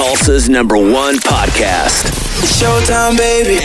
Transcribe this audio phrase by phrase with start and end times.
[0.00, 2.06] Tulsa's number one podcast.
[2.58, 3.56] Showtime, baby.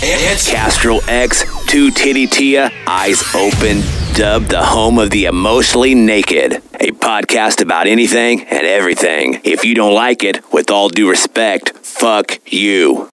[0.00, 3.82] It's Castrol X, Two Titty Tia, Eyes Open,
[4.14, 6.62] dubbed the home of the emotionally naked.
[6.78, 9.40] A podcast about anything and everything.
[9.42, 13.08] If you don't like it, with all due respect, fuck you.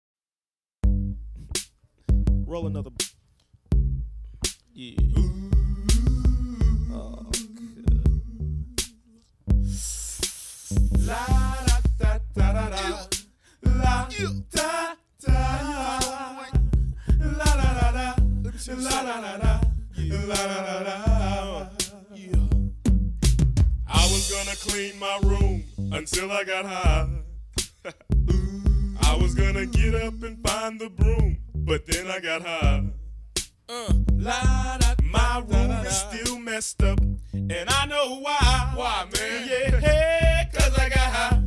[2.46, 2.92] Roll another.
[23.90, 27.08] I was gonna clean my room until I got high.
[29.02, 32.84] I was gonna get up and find the broom, but then I got high.
[33.70, 37.00] Uh, la, da, my room is still messed up,
[37.34, 38.72] and I know why.
[38.76, 39.48] Why, man?
[39.50, 41.47] Yeah, hey, cause I got high.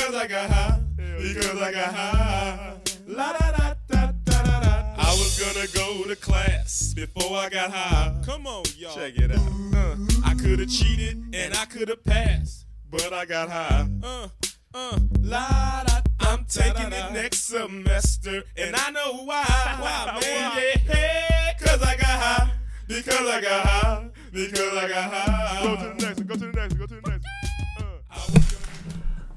[0.00, 0.80] Because I got high.
[0.96, 2.76] Because I got high.
[3.06, 4.94] La da da da da da da.
[4.96, 8.18] I was gonna go to class before I got high.
[8.24, 8.94] Come on, y'all.
[8.94, 9.38] Check it out.
[9.74, 13.86] Uh, I could have cheated and I could have passed, but I got high.
[14.02, 14.28] Uh,
[14.72, 16.00] uh, la da.
[16.20, 19.44] I'm taking it next semester, and I know why.
[19.80, 20.80] Why, man?
[20.88, 22.52] Yeah, cause I got high.
[22.88, 24.08] Because I got high.
[24.32, 25.62] Because I got high.
[25.62, 26.26] Go to the next one.
[26.26, 26.78] Go to the next one.
[26.78, 27.19] Go to the next one.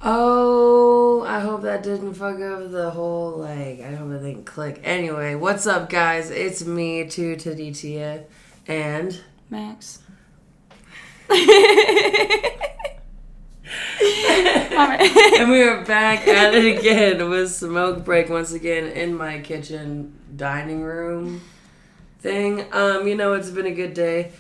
[0.06, 3.80] Oh, I hope that didn't fuck up the whole like.
[3.80, 4.82] I hope it didn't click.
[4.84, 6.30] Anyway, what's up, guys?
[6.30, 8.26] It's me, Two Titty Tia,
[8.68, 9.18] and
[9.50, 10.00] Max.
[11.30, 11.40] and
[15.50, 20.82] we are back at it again with smoke break once again in my kitchen dining
[20.82, 21.42] room
[22.20, 22.66] thing.
[22.74, 24.34] Um, you know, it's been a good day.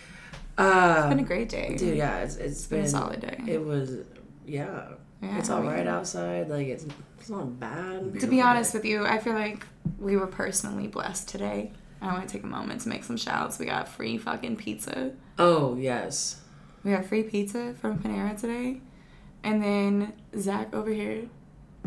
[0.57, 1.75] Uh, It's been a great day.
[1.77, 1.95] dude.
[1.97, 3.39] Yeah, it's it's been, been a solid day.
[3.47, 3.99] It was,
[4.45, 4.87] yeah.
[5.23, 6.49] Yeah, it's all right we- outside.
[6.49, 6.85] Like it's
[7.19, 8.19] it's not bad.
[8.19, 9.65] To be honest with you, I feel like
[9.99, 11.71] we were personally blessed today.
[12.01, 13.57] I want to take a moment to make some shouts.
[13.59, 15.13] We got free fucking pizza.
[15.39, 16.41] Oh yes.
[16.83, 18.81] We got free pizza from Panera today.
[19.43, 21.23] And then Zach over here.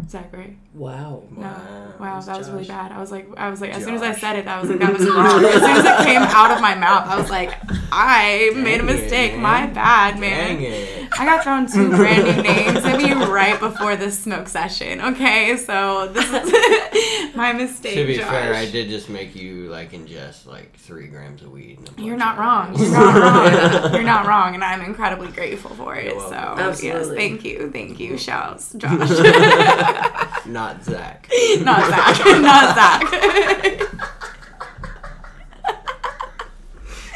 [0.09, 0.33] Zach,
[0.77, 0.93] right?
[0.95, 1.23] Wow.
[1.37, 1.93] No.
[1.99, 2.93] Wow, that was really bad.
[2.93, 4.81] I was like, I was like, as soon as I said it, I was like,
[4.81, 5.43] that was wrong.
[5.45, 7.55] as soon as it came out of my mouth, I was like,
[7.91, 9.39] I made a Dang it, mistake.
[9.39, 10.57] My bad, man.
[10.57, 11.09] Dang it.
[11.19, 15.01] I got thrown two brand new names at me right before this smoke session.
[15.01, 17.95] Okay, so this is my mistake.
[17.95, 18.29] To be Josh.
[18.29, 21.79] fair, I did just make you like ingest like three grams of weed.
[21.97, 22.77] and You're not wrong.
[22.79, 23.95] You're not wrong.
[23.95, 26.11] You're not wrong, and I'm incredibly grateful for it.
[26.13, 26.59] So welcome.
[26.59, 27.17] yes, Absolutely.
[27.17, 28.19] thank you, thank you.
[28.19, 29.09] Shouts, Josh.
[30.47, 31.29] not Zach.
[31.61, 32.19] not Zach.
[32.43, 33.83] Not Zach.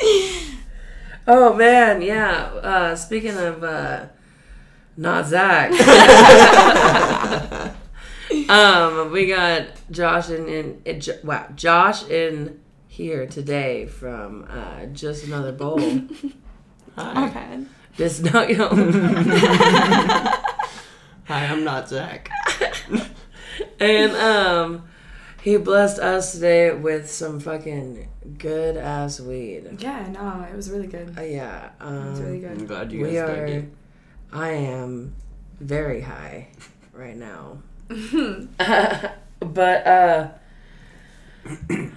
[1.32, 2.46] Oh man, yeah.
[2.60, 4.06] Uh, speaking of uh,
[4.96, 5.70] not Zach,
[8.48, 15.24] um, we got Josh in, in, in wow, Josh in here today from uh, just
[15.24, 15.78] another bowl.
[16.96, 17.66] My bad.
[17.96, 18.56] just no, you
[21.26, 22.28] Hi, I'm not Zach.
[23.80, 24.84] And um,
[25.42, 28.08] he blessed us today with some fucking
[28.38, 29.76] good ass weed.
[29.78, 31.14] Yeah, no, it was really good.
[31.18, 33.36] Uh, yeah, um, It was really I'm glad you we guys are.
[33.46, 33.64] dug it.
[34.32, 35.14] I am
[35.58, 36.48] very high
[36.92, 37.62] right now.
[39.40, 40.28] but uh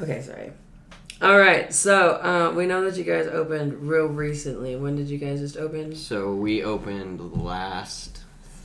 [0.00, 0.52] Okay, sorry.
[1.20, 1.72] All right.
[1.72, 4.76] So, uh we know that you guys opened real recently.
[4.76, 5.94] When did you guys just open?
[5.94, 8.19] So we opened last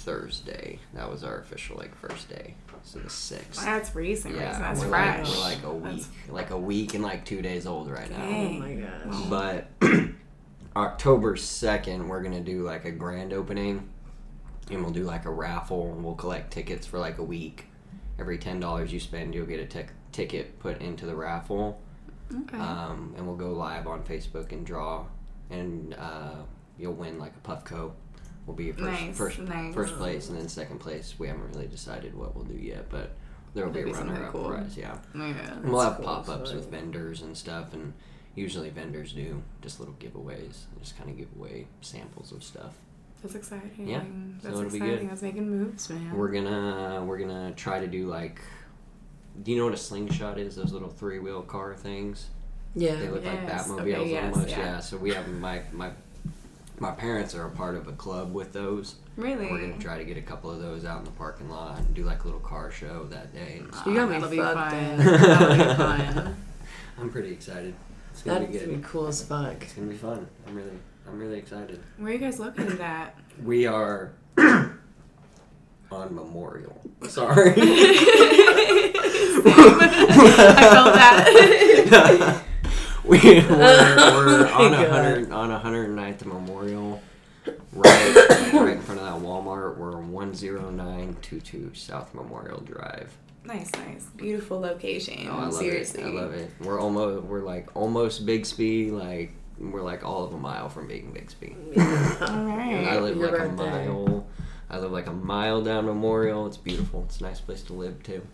[0.06, 0.80] Thursday.
[0.94, 2.54] That was our official like first day.
[2.84, 3.66] So the sixth.
[3.66, 4.36] That's recent.
[4.36, 4.64] Yeah, recent.
[4.64, 5.28] That's we're fresh.
[5.28, 8.10] like we're like a week, That's- like a week and like two days old right
[8.12, 8.24] now.
[8.24, 9.26] Oh my gosh.
[9.28, 9.68] But
[10.76, 13.90] October 2nd, we're going to do like a grand opening
[14.70, 17.66] and we'll do like a raffle and we'll collect tickets for like a week.
[18.20, 21.82] Every $10 you spend, you'll get a ticket put into the raffle.
[22.42, 22.58] Okay.
[22.58, 25.06] Um, and we'll go live on Facebook and draw.
[25.50, 26.36] And uh,
[26.78, 27.92] you'll win like a Puffco.
[28.45, 29.73] Will be your first, Nice, first, nice.
[29.73, 31.16] first place, and then second place.
[31.17, 33.12] We haven't really decided what we'll do yet, but
[33.56, 34.50] there will be a be something runner-up cool.
[34.50, 34.77] prize.
[34.77, 34.97] Yeah.
[35.15, 35.56] yeah.
[35.63, 37.94] We'll have cool, pop ups so- with vendors and stuff, and
[38.36, 40.65] usually vendors do just little giveaways.
[40.80, 42.74] Just kind of give away samples of stuff.
[43.24, 43.88] That's exciting.
[43.88, 44.06] Yeah, so
[44.44, 44.98] That's it'll be exciting.
[45.00, 45.09] good.
[45.09, 46.15] That's making moves, man.
[46.15, 48.39] We're gonna we're gonna try to do like.
[49.41, 50.56] Do you know what a slingshot is?
[50.56, 52.27] Those little three wheel car things.
[52.75, 52.95] Yeah.
[52.98, 54.50] They look like Batmobiles okay, yes, almost.
[54.51, 54.59] yeah.
[54.59, 54.80] Yeah.
[54.81, 55.89] So we have my my
[56.80, 58.95] my parents are a part of a club with those.
[59.16, 59.50] really?
[59.50, 61.94] We're gonna try to get a couple of those out in the parking lot and
[61.94, 63.57] do like a little car show that day.
[63.60, 63.88] And ah, stuff.
[63.88, 65.00] You got me That'll be fucked fun.
[65.00, 65.19] up.
[65.22, 66.36] That'll be fun.
[67.00, 67.74] I'm pretty excited.
[68.12, 68.81] It's gonna That'd be good.
[68.81, 69.62] be cool as fuck.
[69.62, 70.27] It's gonna be fun.
[70.48, 70.72] I'm really
[71.07, 71.81] I'm really excited.
[71.98, 73.16] Where are you guys located at?
[73.44, 74.80] We are on
[75.92, 76.81] Memorial.
[77.07, 77.54] Sorry.
[79.48, 82.42] I felt that.
[83.07, 87.02] we, we're we're Oh on a hundred on a hundred ninth Memorial,
[87.74, 88.16] right
[88.54, 89.78] right in front of that Walmart.
[89.78, 93.16] We're one zero nine two two South Memorial Drive.
[93.44, 95.28] nice, nice, beautiful location.
[95.30, 96.07] Oh, I love Seriously, it.
[96.07, 96.52] I love it.
[96.62, 98.90] We're almost we're like almost Bixby.
[98.92, 101.56] Like we're like all of a mile from being Bixby.
[101.78, 104.25] All And I live You're like a mile.
[104.69, 106.48] I live like a mile down Memorial.
[106.48, 107.04] It's beautiful.
[107.04, 108.25] It's a nice place to live too.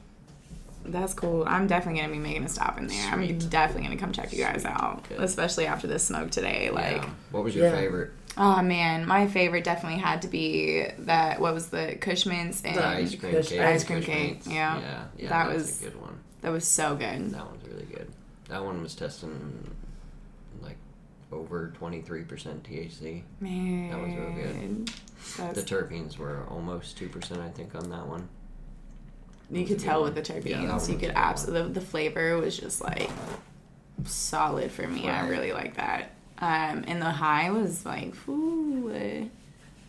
[0.85, 1.43] That's cool.
[1.47, 3.11] I'm definitely gonna be making a stop in there.
[3.11, 5.19] I'm definitely gonna come check you guys out, Good.
[5.21, 6.69] especially after this smoke today.
[6.71, 7.09] Like, Yeah.
[7.31, 7.75] what was your Yeah.
[7.75, 8.11] favorite?
[8.37, 11.39] oh man, my favorite definitely had to be that.
[11.41, 13.59] What was the Kush Mints and The ice cream Kush- cake.
[13.59, 14.79] ice cream Kush cake, yeah.
[14.79, 15.29] yeah, yeah.
[15.29, 16.19] That That was was- a good one.
[16.41, 17.31] that was so good.
[17.31, 18.07] That one's really good.
[18.49, 19.69] That one was testing
[20.61, 20.77] like
[21.31, 23.23] over twenty three percent THC.
[23.39, 24.89] Man, That was real good.
[25.37, 28.27] That's, The terpenes were almost two percent, I think, on that one.
[29.51, 30.89] You could tell with the Yeah, that terpenes.
[30.91, 33.09] you could absolutely the flavor was just like
[34.05, 35.09] solid for me.
[35.09, 36.11] I really like that.
[36.39, 39.25] Um, and the high was like, ooh, uh,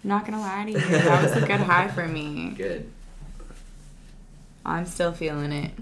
[0.04, 2.50] not gonna lie to you, that was a good high for me.
[2.56, 2.90] Good.
[4.64, 5.72] I'm still feeling it.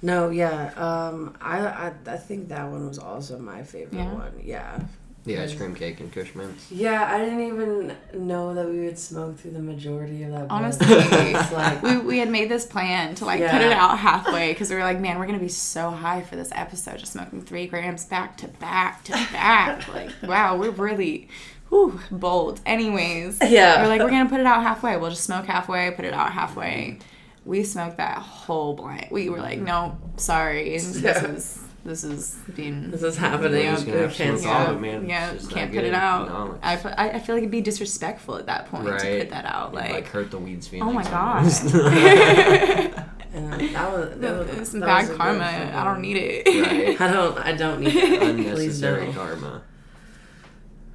[0.00, 0.72] No, yeah.
[0.76, 4.12] Um, I, I I think that one was also my favorite Yeah?
[4.14, 4.32] one.
[4.42, 4.80] Yeah.
[5.28, 6.70] The ice cream cake and Kush Mints.
[6.72, 7.94] Yeah, I didn't even
[8.26, 10.48] know that we would smoke through the majority of that.
[10.48, 10.50] blunt.
[10.80, 14.70] Honestly, like we, we had made this plan to like put it out halfway because
[14.70, 17.66] we were like, man, we're gonna be so high for this episode, just smoking three
[17.66, 19.86] grams back to back to back.
[19.88, 21.28] like, wow, we're really,
[21.68, 22.60] whew, bold.
[22.66, 23.82] Anyways, Yeah.
[23.82, 24.96] we're like, we're gonna put it out halfway.
[24.96, 26.98] We'll just smoke halfway, put it out halfway.
[27.44, 29.10] We smoked that whole blunt.
[29.12, 31.24] We were like, no, sorry, this Yeah.
[31.26, 33.66] is this is being this is happening.
[33.66, 35.08] We're just gonna have to Can't smoke all it, man.
[35.08, 36.28] yeah, It's can't that put it out.
[36.28, 38.92] No, it's- I, fe- I I feel like it'd be disrespectful at that point to
[39.18, 39.74] put that out.
[39.74, 40.90] Like, like hurt the weed's feelings.
[40.90, 41.72] oh my almost.
[41.72, 43.04] god.
[43.34, 45.44] And that was, that was It's some that bad was karma.
[45.74, 46.46] I don't need it.
[46.46, 47.00] Right.
[47.00, 47.38] I don't.
[47.38, 48.20] I don't need that.
[48.20, 49.14] Please Unnecessary don't.
[49.14, 49.62] karma.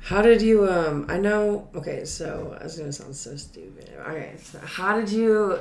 [0.01, 0.67] How did you?
[0.69, 1.69] Um, I know.
[1.75, 3.91] Okay, so I was gonna sound so stupid.
[3.99, 5.59] Alright, so how did you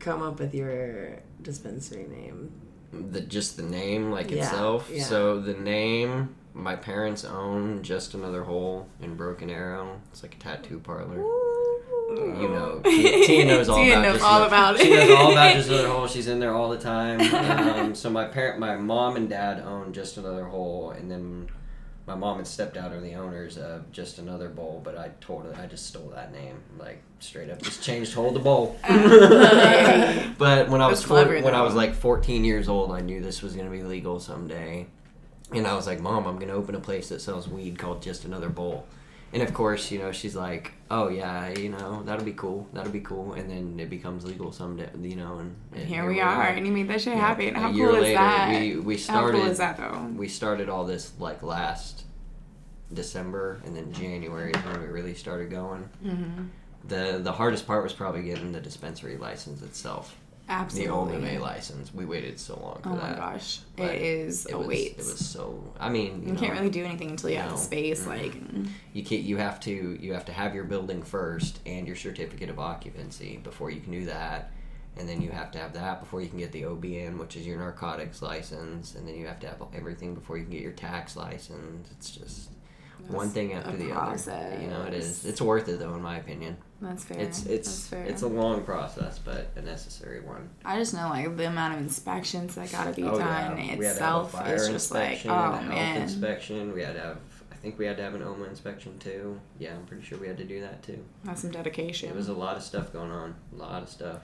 [0.00, 2.50] come up with your dispensary name?
[2.92, 4.88] The just the name like Yeah, itself.
[4.92, 5.02] yeah.
[5.04, 10.00] So the name my parents own just another hole in Broken Arrow.
[10.10, 11.16] It's like a tattoo parlor.
[12.08, 15.54] You know, Tia, Tia knows all Tia about knows all about She knows all about
[15.54, 16.06] just another hole.
[16.06, 17.20] She's in there all the time.
[17.76, 21.48] Um, so my parent, my mom and dad own just another hole, and then
[22.06, 24.80] my mom and stepdad are the owners of just another bowl.
[24.84, 28.34] But I told her I just stole that name, like straight up, just changed hold
[28.34, 28.78] the bowl.
[28.88, 33.20] but when I was clever, four, when I was like 14 years old, I knew
[33.20, 34.86] this was gonna be legal someday.
[35.52, 38.24] And I was like, Mom, I'm gonna open a place that sells weed called Just
[38.24, 38.86] Another Bowl.
[39.36, 42.66] And of course, you know, she's like, "Oh yeah, you know, that'll be cool.
[42.72, 45.38] That'll be cool." And then it becomes legal someday, you know.
[45.40, 47.54] And, and Here we are, and you made that shit Yeah, happen.
[47.54, 48.60] a How year cool is later, that?
[48.60, 49.40] We we How started.
[49.42, 50.10] cool is that though?
[50.16, 52.04] We started all this like last
[52.92, 55.88] December, and then January is when we really started going.
[56.02, 56.44] Mm-hmm.
[56.88, 60.16] The the hardest part was probably getting the dispensary license itself,
[60.48, 61.20] Absolutely.
[61.20, 61.92] the OMMA license.
[61.92, 64.92] We waited so long for Oh my gosh, But it is It a was, wait.
[64.92, 65.62] It was so.
[65.80, 67.56] I mean, you, you know, can't really do anything until you have No.
[67.56, 68.04] the space.
[68.04, 68.06] Mhm.
[68.06, 68.34] Like,
[68.92, 72.48] you can't you have to you have to have your building first and your certificate
[72.50, 74.52] of occupancy before you can do that
[74.98, 77.46] and then you have to have that before you can get the OBN which is
[77.46, 80.72] your narcotics license and then you have to have everything before you can get your
[80.72, 82.48] tax license it's just
[83.08, 86.16] one thing after the other you know it is it's worth it though in my
[86.18, 87.18] opinion that's fair.
[87.18, 88.04] it's that's it's fair.
[88.04, 91.80] it's a long process but a necessary one I just know like the amount of
[91.80, 93.76] inspections that gotta be Oh, done yeah.
[93.76, 96.02] We had to have a itself is just like, oh a man.
[96.02, 97.18] inspection we had to have
[97.52, 100.26] I think we had to have an OMMA inspection too yeah I'm pretty sure we
[100.28, 102.10] had to do that too That's some dedication.
[102.10, 103.34] It was a lot of stuff going on.
[103.54, 104.20] A lot of stuff.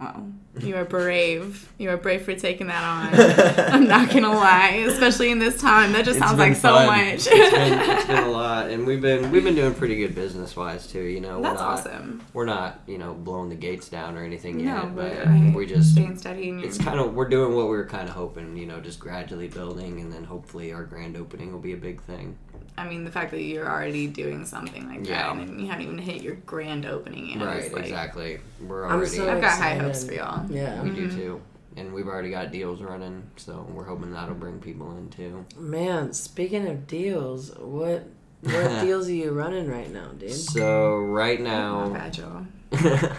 [0.00, 0.24] Wow.
[0.58, 1.70] You are brave.
[1.78, 3.70] You are brave for taking that on.
[3.74, 5.92] I'm not gonna lie, especially in this time.
[5.92, 6.86] That just It's sounds been like so fun.
[6.86, 7.26] much.
[7.26, 10.56] it's, been, it's been a lot, and we've been we've been doing pretty good business
[10.56, 11.02] wise too.
[11.02, 12.26] You know, That's we're not, awesome.
[12.32, 15.52] We're not you know blowing the gates down or anything No, yet, but but I-
[15.54, 16.48] we just staying steady.
[16.50, 18.56] It's kind of we're doing what we were kind of hoping.
[18.56, 22.00] You know, just gradually building, and then hopefully our grand opening will be a big
[22.02, 22.36] thing.
[22.80, 25.34] I mean, the fact that you're already doing something like Yeah.
[25.34, 27.46] that and you haven't even hit your grand opening yet.
[27.46, 28.40] right, like, exactly.
[28.66, 30.50] We're I'm already so I've got high hopes for y'all.
[30.50, 30.82] Yeah.
[30.82, 31.16] we do mm-hmm.
[31.18, 31.40] too,
[31.76, 35.44] and we've already got deals running, so we're hoping that'll bring people in too.
[35.58, 38.06] Man, speaking of deals, what
[38.42, 40.32] what deals are you running right now, dude?
[40.32, 41.88] So right My now.
[41.90, 42.46] bad, y'all.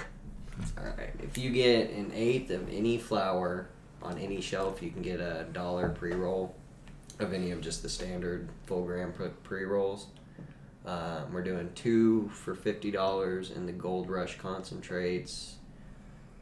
[0.78, 3.68] Alright, if you get an eighth of any flower
[4.02, 6.56] on any shelf, you can get a dollar pre roll
[7.20, 9.14] of any of just the standard full gram
[9.44, 10.08] pre rolls.
[10.86, 15.56] Um, we're doing two for fifty dollars in the Gold Rush concentrates.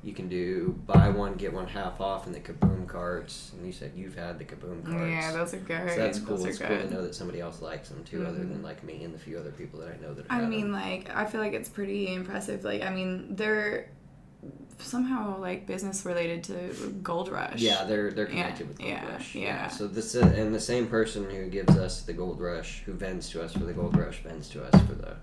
[0.02, 3.74] You can do buy one get one half off in the Kaboom carts, and you
[3.74, 5.12] said you've had the Kaboom carts.
[5.12, 5.90] Yeah, those are good.
[5.90, 6.38] so that's cool.
[6.38, 6.88] Those It's cool good.
[6.88, 8.50] to know that somebody else likes them too, other Mhm.
[8.54, 10.26] than like me and the few other people that I know that.
[10.30, 10.72] I mean, them.
[10.72, 12.64] like, I feel like it's pretty impressive.
[12.64, 13.90] Like, I mean, they're
[14.80, 17.60] somehow like business related to Gold Rush.
[17.60, 19.36] Yeah, they're they're Yeah, connected with Gold yeah, Rush.
[19.36, 19.68] yeah.
[19.68, 23.30] So this uh, and the same person who gives us the Gold Rush, who vends
[23.32, 25.16] to us for the Gold Rush, vends to us for the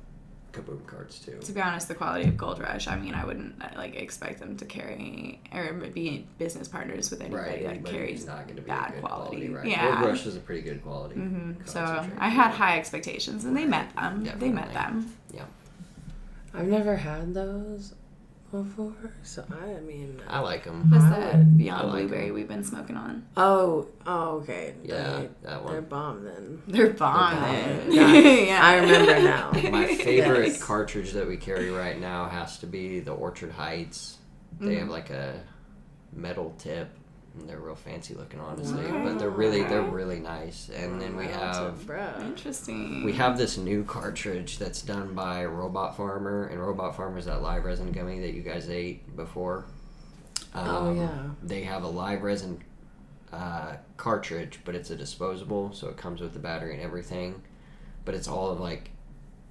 [0.53, 1.39] Kaboom carts too.
[1.41, 4.39] To be honest, the quality of Gold Rush, I mean, I wouldn't uh, like expect
[4.41, 8.57] them to carry or be business partners with anybody Right, that anybody carries not going
[8.57, 9.37] to be bad a good quality.
[9.49, 9.49] quality.
[9.55, 9.67] right?
[9.67, 9.91] Yeah.
[9.99, 11.17] Gold Rush is a pretty good quality.
[11.17, 11.81] hmm So.
[12.19, 14.31] I had high expectations, and they met them.
[14.39, 15.13] They met them.
[15.35, 15.45] Yeah,
[16.55, 17.95] I've never had those
[18.51, 20.21] before, so I, I mean.
[20.29, 20.91] I like them.
[20.91, 22.35] What's I that would- Beyond I like Blueberry them.
[22.35, 23.27] we've been smoking on?
[23.37, 24.75] Oh, oh, okay.
[24.85, 26.63] Yeah, They, that They're bomb then.
[26.69, 27.35] They're bomb.
[27.37, 27.43] bomb.
[27.43, 27.93] then.
[27.93, 28.13] Yeah,
[28.47, 28.61] yeah.
[28.63, 29.51] I remember now.
[29.71, 30.63] My favorite Yes.
[30.63, 34.19] cartridge that we carry right now has to be the Orchard Heights.
[34.61, 34.79] They Mm-hmm.
[34.81, 35.41] have like a
[36.13, 36.89] metal tip.
[37.39, 39.05] And they're real fancy looking, honestly, Okay.
[39.05, 40.71] but they're really they're really nice.
[40.71, 42.15] And then we have bro.
[42.23, 43.05] Interesting.
[43.05, 47.43] We have this new cartridge that's done by Robot Farmer, and Robot Farmer is that
[47.43, 49.67] live resin gummy that you guys ate before.
[50.55, 51.19] Oh, Um, yeah.
[51.43, 52.63] They have a live resin
[53.33, 57.43] uh, cartridge, but it's a disposable, so it comes with the battery and everything.
[58.07, 58.91] But it's all of like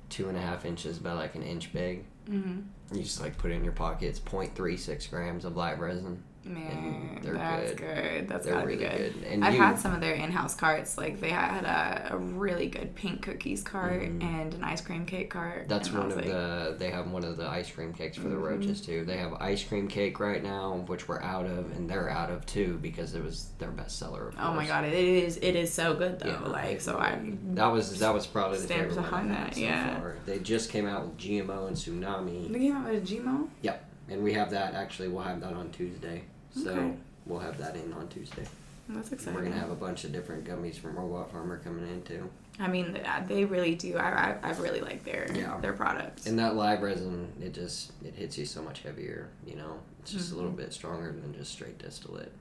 [0.10, 2.06] two and a half inches by like an inch big.
[2.28, 2.96] Mm-hmm.
[2.96, 4.08] You just like put it in your pocket.
[4.08, 6.24] It's 0.36 grams of live resin.
[6.46, 7.78] Man, they're that's good.
[7.80, 8.28] good.
[8.28, 9.14] That's They're gotta really be good.
[9.16, 9.24] good.
[9.24, 10.98] And I've you- had some of their in-house carts.
[10.98, 15.32] Like they had a, a really good pink cookies cart and an ice cream cake
[15.32, 15.62] cart.
[15.62, 15.70] Mm-hmm.
[15.70, 16.76] That's one of like, the.
[16.78, 18.44] They have one of the ice cream cakes for the Mhm.
[18.44, 19.06] roaches too.
[19.06, 22.46] They have ice cream cake right now, which we're out of, and they're out of
[22.46, 24.28] too because it was their best seller.
[24.30, 26.30] Of Oh my god, it is it is so good though.
[26.30, 27.18] Yeah, like so I
[27.56, 30.00] That was that was probably the favorite behind one that, so yeah.
[30.00, 30.16] far.
[30.28, 32.52] They just came out with GMO and Tsunami.
[32.52, 33.48] they came out with Gmo.
[33.64, 34.76] Yep, and we have that.
[34.76, 36.22] Actually, we'll have that on Tuesday.
[36.56, 36.94] So Okay.
[37.26, 38.46] we'll have that in on Tuesday.
[38.88, 39.36] That's exciting.
[39.36, 42.30] We're gonna have a bunch of different gummies from Robot Farmer coming in too.
[42.60, 42.98] I mean,
[43.28, 43.98] they really do.
[43.98, 45.60] I I, I really like their Yeah.
[45.60, 46.28] their products.
[46.28, 49.30] And that live resin, it just it hits you so much heavier.
[49.46, 50.60] You know, it's just a little Mm-hmm.
[50.62, 52.32] bit stronger than just straight distillate.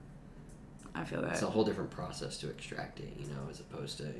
[0.94, 1.32] I feel that.
[1.32, 3.12] It's a whole different process to extract it.
[3.18, 4.12] You know, as opposed to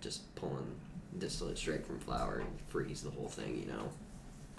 [0.00, 0.74] just pulling
[1.18, 3.58] distillate straight from flower and freeze the whole thing.
[3.64, 3.88] You know,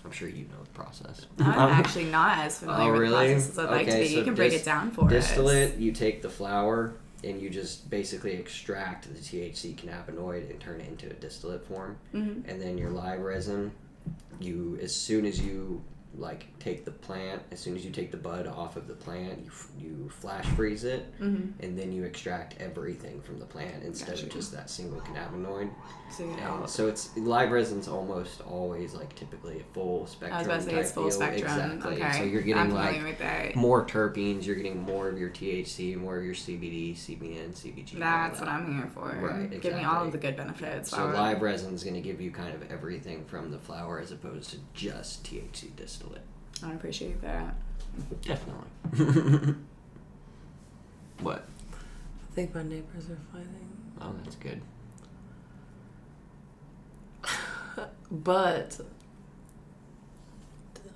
[0.05, 1.25] I'm sure you know the process.
[1.39, 3.27] I'm actually not as familiar Oh, with really?
[3.27, 4.07] the process as I'd like to be.
[4.07, 5.11] so you can break dis- it down for us.
[5.11, 10.79] Distillate, you take the flower and you just basically extract the THC cannabinoid and turn
[10.79, 11.97] it into a distillate form.
[12.13, 12.43] Mhm.
[12.47, 13.71] And then your live resin,
[14.39, 15.81] you as soon as you
[16.19, 19.39] like take the plant, as soon as you take the bud off of the plant,
[19.45, 21.53] you you flash freeze it, Mhm.
[21.61, 24.25] and then you extract everything from the plant instead Gotcha.
[24.25, 25.69] of just that single cannabinoid.
[26.11, 30.33] So, know, so it's live resin's almost always like typically a full spectrum.
[30.33, 31.11] I was about to say it's type full deal.
[31.11, 31.71] spectrum.
[31.71, 31.95] Exactly.
[32.03, 32.11] Okay.
[32.17, 36.25] So you're I'm getting like more terpenes, you're getting more of your THC, more of
[36.25, 37.97] your CBD, CBN, CBG.
[37.99, 38.45] That's that.
[38.45, 39.09] what I'm here for.
[39.21, 40.89] Right, Give me all of the good benefits.
[40.89, 44.49] So live resin's going to give you kind of everything from the flower as opposed
[44.51, 46.08] to just THC distillate.
[46.63, 47.55] I appreciate that.
[48.21, 48.67] Definitely.
[51.21, 51.45] what?
[51.71, 53.69] I think my neighbors are fighting.
[54.01, 54.61] Oh, that's good.
[58.11, 58.79] But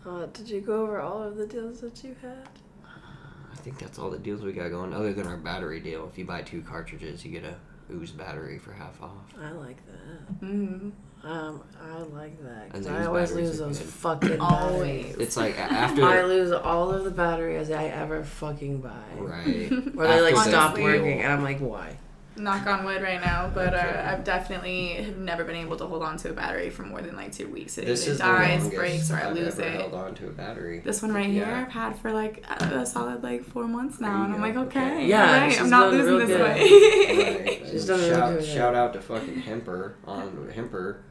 [0.05, 2.49] uh, did you go over all of the deals that you had?
[2.85, 6.07] I think that's all the deals we got going, other than our battery deal.
[6.11, 7.55] If you buy two cartridges, you get a
[7.93, 9.33] ooze battery for half off.
[9.41, 10.45] I like that.
[10.45, 10.89] hmm
[11.23, 13.87] Um, I like that because I always batteries lose are those good.
[13.87, 15.05] fucking Always.
[15.05, 15.15] batteries.
[15.27, 16.03] It's like a- after.
[16.03, 18.91] I lose all of the batteries I ever fucking buy.
[19.17, 19.71] right.
[19.97, 21.97] Or they like After the stop deal- working, and I'm like, why?
[22.35, 23.77] Knock on wood right now, but Okay.
[23.87, 26.99] uh, I've definitely have never been able to hold on to a battery for more
[26.99, 27.77] than like two weeks.
[27.77, 29.79] It, This it is the dies, longest breaks, or I I've lose ever it.
[29.79, 30.79] held on to a battery.
[30.79, 31.61] This one right here, Yeah.
[31.61, 34.51] I've had for like a a solid like four months There now, you and I'm
[34.53, 34.61] go.
[34.61, 34.83] like, Okay.
[34.93, 36.41] okay, Yeah, all right, she's I'm not done losing real this good.
[36.41, 37.43] way.
[37.45, 37.63] Right.
[37.71, 38.45] She's done really shout, good.
[38.45, 41.01] shout out to fucking Hemper on Hemper,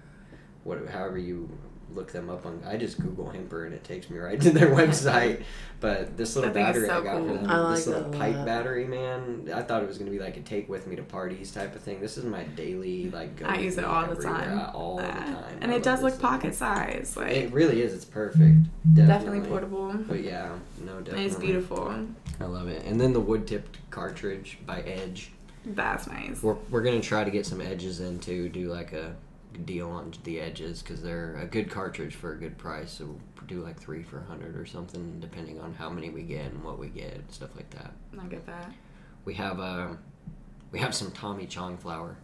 [0.64, 1.48] what however you
[1.94, 2.62] look them up on.
[2.66, 5.42] I just Google Hemper and it takes me right to their website.
[5.78, 7.28] But this little That battery so I got cool.
[7.28, 8.46] for them, like this little pipe lot.
[8.46, 9.50] battery, man.
[9.54, 11.82] I thought it was gonna be like a take with me to parties type of
[11.82, 12.00] thing.
[12.00, 13.36] This is my daily like.
[13.36, 14.70] Go I use it all the everywhere, time.
[14.74, 15.58] All the time.
[15.60, 16.20] and I it does this look thing.
[16.22, 17.92] pocket size, like It really is.
[17.92, 18.40] It's perfect.
[18.94, 19.06] Definitely,
[19.40, 19.92] definitely portable.
[20.08, 21.26] But yeah, no, definitely.
[21.26, 21.94] It's beautiful.
[22.40, 22.86] I love it.
[22.86, 25.30] And then the wood tipped cartridge by Edge.
[25.66, 26.42] That's nice.
[26.42, 29.14] We're, we're gonna try to get some edges in to do like a
[29.58, 32.90] deal on the edges because they're a good cartridge for a good price.
[32.92, 36.22] So we'll do like three for a hundred or something, depending on how many we
[36.22, 37.92] get and what we get, stuff like that.
[38.20, 38.72] I get that.
[39.24, 39.88] We have uh,
[40.70, 42.16] we have some Tommy Chong flower.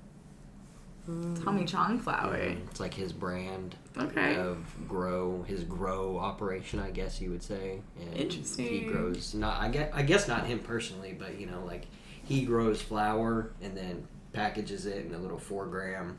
[1.43, 2.37] Tommy Chong flower.
[2.71, 4.37] It's like his brand Okay.
[4.37, 7.81] of grow, his grow operation, I guess you would say.
[8.15, 11.87] And He grows not, I guess, I guess not him personally, but you know, like
[12.25, 16.19] he grows flower and then packages it in a little four gram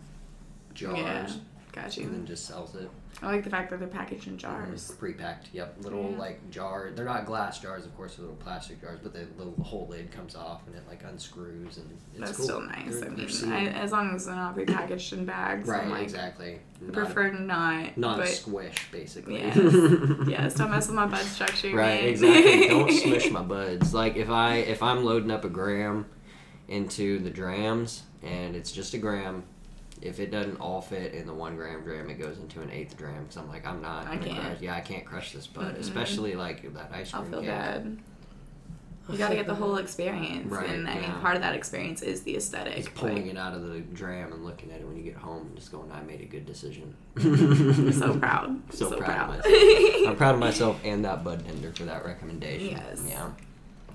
[0.73, 1.29] jars Yeah.
[1.71, 2.89] Got and then just sells it.
[3.21, 4.89] I like the fact that they're packaged in jars.
[4.97, 5.75] Pre-packed, yep.
[5.81, 6.17] Little Yeah.
[6.17, 6.89] like jar.
[6.95, 8.15] They're not glass jars, of course.
[8.15, 11.77] They're little plastic jars, but the little whole lid comes off and it like unscrews
[11.77, 12.45] and it's That's cool.
[12.45, 12.99] still nice.
[12.99, 13.51] They're- I mean.
[13.53, 15.67] I, as long as they're not prepackaged in bags.
[15.69, 16.55] right, I'm like, exactly.
[16.81, 17.97] I Not, prefer not.
[17.97, 19.37] not but squish, basically.
[19.37, 19.55] yes,
[20.27, 21.67] yes, don't mess with my bud structure.
[21.75, 22.09] Right, man.
[22.09, 22.67] exactly.
[22.67, 23.93] Don't smush my buds.
[23.93, 26.07] Like if I if I'm loading up a gram
[26.67, 29.43] into the drams and it's just a gram,
[30.01, 32.97] if it doesn't all fit in the one gram dram, it goes into an eighth
[32.97, 33.23] dram.
[33.23, 34.07] Because I'm like, I'm not.
[34.07, 34.41] I gonna can't.
[34.45, 37.23] Crush, yeah, I can't crush this bud, especially like that ice cream.
[37.23, 37.49] I'll feel cake.
[37.49, 37.97] bad.
[39.09, 42.21] You gotta get the whole experience, Right, and I mean, part of that experience is
[42.21, 42.77] the aesthetic.
[42.77, 45.47] It's pulling it out of the dram and looking at it when you get home
[45.47, 46.95] and just going, I made a good decision.
[47.15, 48.61] I'm so proud.
[48.71, 49.29] So, So, proud, proud.
[49.39, 50.07] of myself.
[50.09, 52.67] I'm proud of myself and that bud tender for that recommendation.
[52.77, 53.03] Yes.
[53.07, 53.31] Yeah.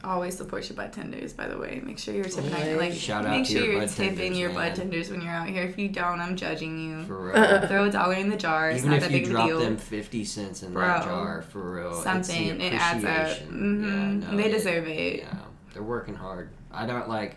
[0.04, 1.80] Always support your bartenders, by the way.
[1.84, 2.52] Make sure you're tipping.
[2.54, 2.76] Always.
[2.76, 4.76] Like, Shout make sure your you're tipping your man.
[4.76, 5.62] bud when you're out here.
[5.62, 7.04] If you don't, I'm judging you.
[7.04, 7.66] For real.
[7.68, 8.70] Throw a dollar in the jar.
[8.70, 9.60] Even if you drop deal.
[9.60, 11.94] them 50 cents in Bro, that jar, for real.
[11.94, 12.60] Something.
[12.60, 13.10] It adds up.
[13.10, 13.48] appreciation.
[13.48, 13.84] hmm
[14.22, 15.20] Yeah, no, they it- deserve it.
[15.20, 15.34] Yeah,
[15.72, 16.50] they're working hard.
[16.70, 17.36] I don't like.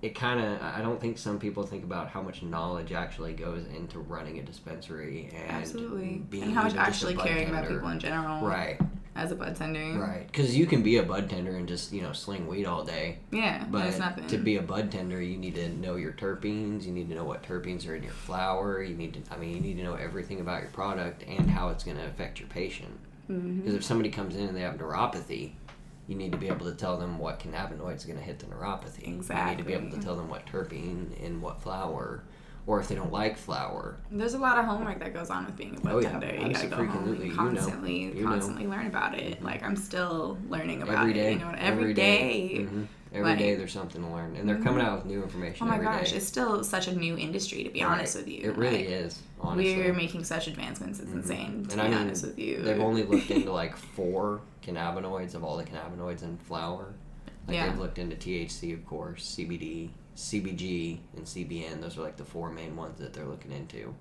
[0.00, 0.62] It kind of.
[0.62, 4.42] I don't think some people think about how much knowledge actually goes into running a
[4.42, 6.22] dispensary and Absolutely.
[6.30, 8.46] being And how much even just a actually caring about people in general.
[8.46, 8.78] Right,
[9.18, 9.98] As a bud tender.
[9.98, 10.26] right.
[10.26, 13.18] Because you can be a bud tender and just you know sling weed all day,
[13.32, 13.64] Yeah.
[13.68, 16.84] but to be a bud tender, you need to know your terpenes.
[16.86, 18.80] You need to know what terpenes are in your flower.
[18.82, 19.34] You need to.
[19.34, 22.06] I mean, you need to know everything about your product and how it's going to
[22.06, 22.96] affect your patient.
[23.28, 23.58] Mm-hmm.
[23.58, 25.50] Because if somebody comes in and they have neuropathy,
[26.06, 28.46] you need to be able to tell them what cannabinoid is going to hit the
[28.46, 29.06] neuropathy.
[29.06, 32.22] You need to be able to tell them what terpene in what flower,
[32.68, 33.96] or if they don't like flower.
[34.10, 36.46] There's a lot of homework that goes on with being a bud Oh, yeah.
[36.46, 38.28] You gotta go home and You constantly, know.
[38.28, 39.36] constantly learn about it.
[39.36, 39.44] Mm-hmm.
[39.46, 41.14] Like I'm still learning about Every it.
[41.14, 42.58] day, You know, every day.
[42.60, 42.60] Mhm.
[42.60, 43.24] Every day mm-hmm.
[43.24, 44.86] Like- there's something to learn, and they're coming mm-hmm.
[44.86, 45.66] out with new information.
[45.66, 46.18] Oh my every gosh, day.
[46.18, 48.42] it's still such a new industry to be honest with you.
[48.50, 49.22] It really Like, is.
[49.40, 51.00] Honestly, We're making such advancements.
[51.00, 51.64] It's insane.
[51.68, 55.34] To And be I mean, honest with you, They've only looked into like four cannabinoids
[55.34, 56.92] of all the cannabinoids in flower.
[57.46, 57.70] Like Yeah.
[57.70, 61.80] they've looked into THC, of course, CBD, CBG, and CBN.
[61.80, 63.94] Those are like the four main ones that they're looking into.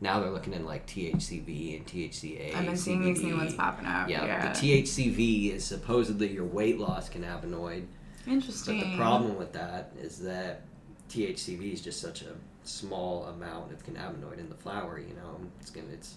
[0.00, 2.56] Now they're looking in like THCV and THCA.
[2.56, 4.08] I've been seeing these new ones popping up.
[4.08, 7.84] Yeah, Yeah, the THCV is supposedly your weight loss cannabinoid,
[8.26, 8.80] Interesting.
[8.80, 10.62] but the problem with that is that
[11.08, 12.32] THCV is just such a
[12.64, 14.98] small amount of cannabinoid in the flower.
[14.98, 16.16] You know, it's gonna it's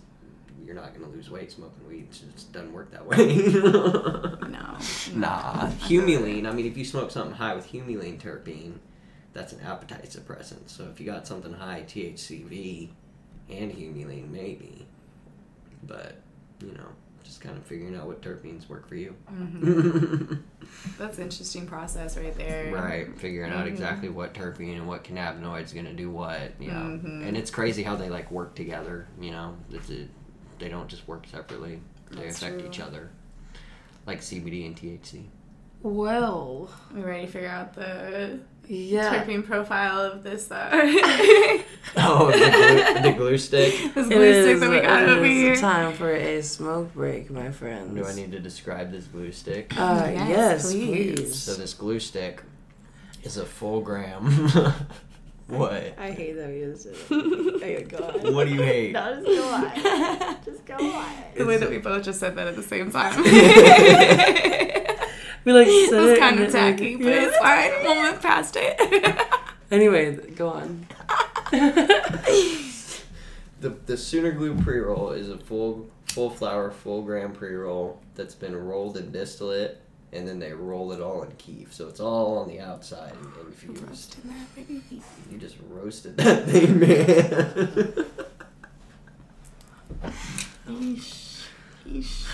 [0.65, 2.07] you're not gonna lose weight smoking weed.
[2.09, 3.17] It just doesn't work that way.
[4.49, 4.77] No.
[5.15, 6.47] Nah, humulene.
[6.47, 8.75] I mean, if you smoke something high with humulene terpene,
[9.33, 10.67] that's an appetite suppressant.
[10.69, 12.89] So if you got something high THCV
[13.49, 14.85] and humulene, maybe.
[15.83, 16.15] But
[16.61, 16.87] you know,
[17.23, 19.15] just kind of figuring out what terpenes work for you.
[20.97, 22.73] That's an interesting process right there.
[22.73, 23.69] Right, figuring out Mhm.
[23.69, 26.99] exactly what terpene and what cannabinoid is going to do what, you know.
[27.03, 27.27] Mhm.
[27.27, 29.55] And it's crazy how they like work together, you know.
[29.71, 30.07] It's a,
[30.59, 31.81] they don't just work separately.
[32.11, 32.67] They That's affect true.
[32.69, 33.09] each other.
[34.05, 35.25] Like CBD and THC.
[35.81, 39.23] Well, We ready to figure out the yeah.
[39.23, 40.69] terpene profile of this uh
[41.95, 43.73] Oh, the glue, the glue stick.
[43.93, 45.55] this It glue stick is, that we got it over is here.
[45.57, 47.93] time for a smoke break, my friends.
[47.93, 49.73] Do I need to describe this glue stick?
[49.77, 51.15] Uh, Yes, yes, please.
[51.19, 51.35] please.
[51.39, 52.41] So this glue stick
[53.23, 54.25] is a full gram.
[55.47, 55.93] what?
[55.99, 57.89] I hate that you just did it.
[57.89, 58.33] Go on.
[58.33, 58.93] What do you hate?
[58.93, 60.37] No, just go on.
[60.45, 61.05] Just go on.
[61.37, 63.13] The way that we both just said that at the same time.
[65.45, 67.27] We like it said was it kind of then, like, tacky, but yeah.
[67.27, 67.71] it's fine.
[67.83, 69.21] We'll move past it.
[69.71, 70.85] Anyway, go on.
[71.51, 77.99] The the Sooner Glue pre roll is a full full flower, full gram pre roll
[78.13, 81.73] that's been rolled in distillate, and then they roll it all in kief.
[81.73, 83.81] So it's all on the outside and infused.
[83.87, 85.01] Roasting that, baby.
[85.31, 88.05] You just roasted that thing, man.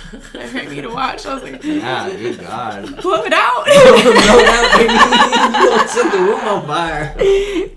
[0.09, 1.25] Hurt me to watch.
[1.25, 3.01] I was like, yeah, good God.
[3.01, 3.63] blow it out.
[3.67, 5.63] no, that baby.
[5.63, 7.15] You don't set the room on fire.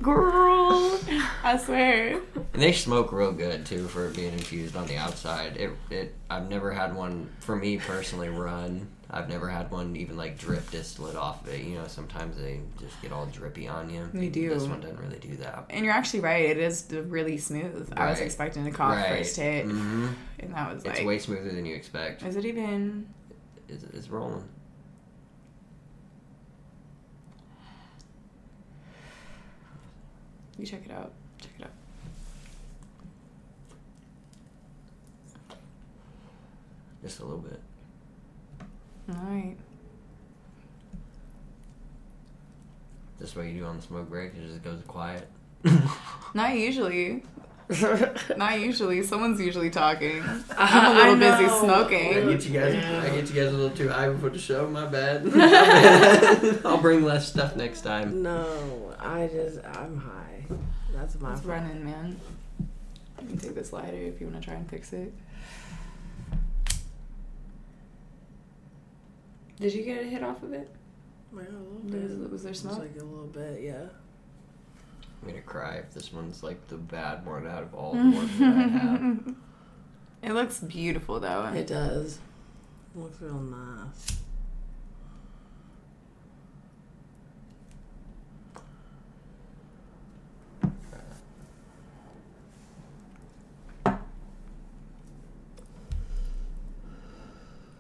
[0.03, 1.01] Girl.
[1.45, 2.21] I swear.
[2.55, 5.57] And they smoke real good too for being infused on the outside.
[5.57, 8.89] It it I've never had one for me personally run.
[9.15, 11.63] I've never had one even like drip distillate off of it.
[11.65, 14.09] You know, sometimes they just get all drippy on you.
[14.15, 14.49] They do.
[14.49, 15.67] This one doesn't really do that.
[15.69, 16.47] And you're actually right.
[16.47, 17.93] It is really smooth.
[17.95, 19.19] I was expecting to cough Right.
[19.19, 20.09] first hit, hmm
[20.41, 22.23] and that was It's like, way smoother than you expect.
[22.23, 23.07] is it even?
[23.69, 24.49] It's, it's rolling.
[30.59, 31.13] You check it out.
[31.39, 31.71] Check it out.
[37.03, 37.61] Just a little bit.
[39.11, 39.57] All right.
[43.19, 44.33] This what you do on the smoke break.
[44.35, 45.29] It just goes quiet.
[46.35, 47.23] Not usually.
[48.37, 49.03] Not usually.
[49.05, 50.23] Someone's usually talking.
[50.59, 52.09] I'm a little busy smoking.
[52.09, 52.29] I smoking.
[52.31, 52.75] get you guys.
[53.05, 54.69] I get you guys a little too high before the show.
[54.69, 55.27] My bad.
[56.65, 58.23] I'll bring less stuff next time.
[58.23, 60.45] No, I just I'm high.
[60.93, 61.51] That's my It's fault.
[61.53, 62.21] running, man.
[63.21, 65.13] You can take this lighter if you want to try and fix it.
[69.63, 70.69] Did you get a hit off of it?
[71.33, 72.31] Well, a little Was, bit.
[72.31, 72.79] was there It's smoke?
[72.81, 73.85] like a little bit, yeah.
[75.23, 78.39] I'm gonna cry if this one's like the bad one out of all the ones
[78.39, 79.35] that I have.
[80.23, 81.47] It looks beautiful though.
[81.55, 82.19] It does.
[82.97, 84.19] looks real nice.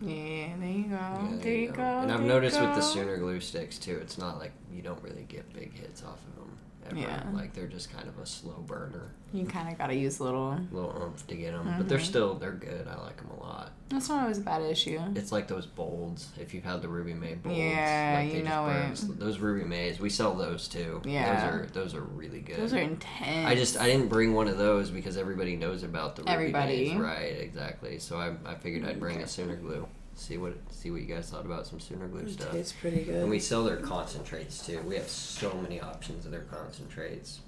[0.01, 1.29] Yeah, there you go.
[1.31, 1.83] Yeah, there you go.
[1.83, 2.81] And I've noticed with the.
[2.83, 6.37] Sooner glue sticks too, it's not like you don't really get big hits off of
[6.37, 6.59] them
[6.91, 6.97] ever.
[6.99, 7.23] Yeah.
[7.33, 10.59] Like they're just kind of a slow burner, You kind of gotta use a little.
[10.73, 11.73] little oomph to get them.
[11.79, 12.03] But they're Mhm.
[12.05, 12.87] still they're good.
[12.89, 13.71] I like them a lot.
[13.89, 14.99] That's not always a bad issue.
[15.15, 16.31] It's like those bolds.
[16.41, 19.19] If you've had the Ruby May bolds, Yeah, like they you just know it.
[19.21, 21.01] Those Ruby Mays, we sell those too.
[21.05, 21.35] Yeah.
[21.35, 22.57] those are those are really good.
[22.59, 23.47] Those are intense.
[23.49, 26.89] I just I didn't bring one of those because everybody knows about the Ruby Everybody.
[26.91, 27.01] Mays.
[27.01, 27.99] Right, exactly.
[28.01, 29.87] So I, I figured I'd bring a Sooner glue.
[30.15, 32.53] See what see what you guys thought about some Sooner glue It stuff.
[32.53, 33.17] tastes pretty good.
[33.23, 34.81] And we sell their concentrates too.
[34.87, 37.41] We have so many options of their concentrates.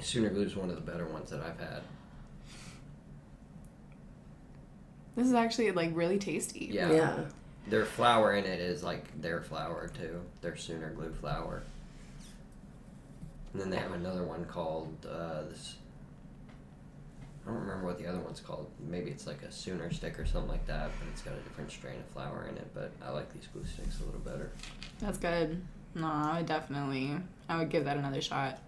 [0.00, 1.82] Sooner glue is one of the better ones that I've had.
[5.16, 6.70] This is actually like really tasty.
[6.72, 6.92] Yeah.
[6.92, 7.18] yeah.
[7.68, 10.20] Their flower in it is like their flower too.
[10.40, 11.62] Their Sooner glue flower.
[13.52, 15.76] And then they have another one called uh, this.
[17.48, 18.70] I don't remember what the other one's called.
[18.78, 21.70] Maybe it's like a Sooner stick or something like that, but it's got a different
[21.70, 22.68] strain of flower in it.
[22.74, 24.52] But I like these glue sticks a little better.
[25.00, 25.62] That's good.
[25.94, 27.16] No, I would definitely.
[27.48, 28.58] I would give that another shot.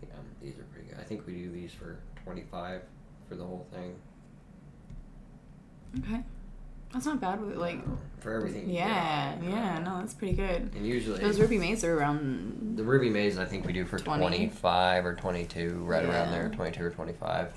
[0.00, 0.98] Yeah, um, these are pretty good.
[1.00, 2.82] I think we do these for twenty five
[3.28, 3.96] for the whole thing.
[5.98, 6.22] Okay.
[6.94, 7.74] That's not bad with like.
[7.74, 8.70] Um, for everything.
[8.70, 9.50] Yeah, get.
[9.50, 10.70] yeah, no, that's pretty good.
[10.74, 12.76] And usually Those Ruby Mays are around.
[12.76, 14.20] the Ruby Mays I think we do for 20.
[14.22, 17.52] 25 or 22, right around there, 22 or 25.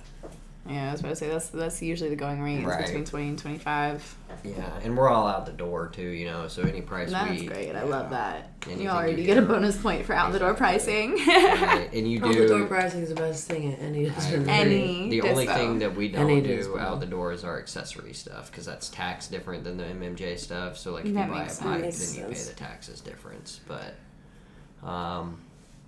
[0.70, 2.86] Yeah, I was about to say that's that's usually the going rate Right.
[2.86, 4.16] between twenty and twenty five.
[4.44, 6.48] Yeah, and we're all out the door too, you know.
[6.48, 7.76] So any price That's we great.
[7.76, 8.52] I love that.
[8.66, 11.18] Anything You already you get a bonus point for out the door pricing.
[11.28, 12.26] Right, and you do.
[12.28, 14.50] Out the door pricing is the best thing at any I dispensary.
[14.54, 15.56] Any the only dispo.
[15.56, 16.80] thing that we don't do dispo.
[16.80, 20.78] out the door is our accessory stuff because that's tax different than the MMJ stuff.
[20.78, 22.18] So like if That you buy a makes pipe, then sense.
[22.18, 23.62] you pay the taxes difference.
[23.68, 23.96] But
[24.88, 25.40] um,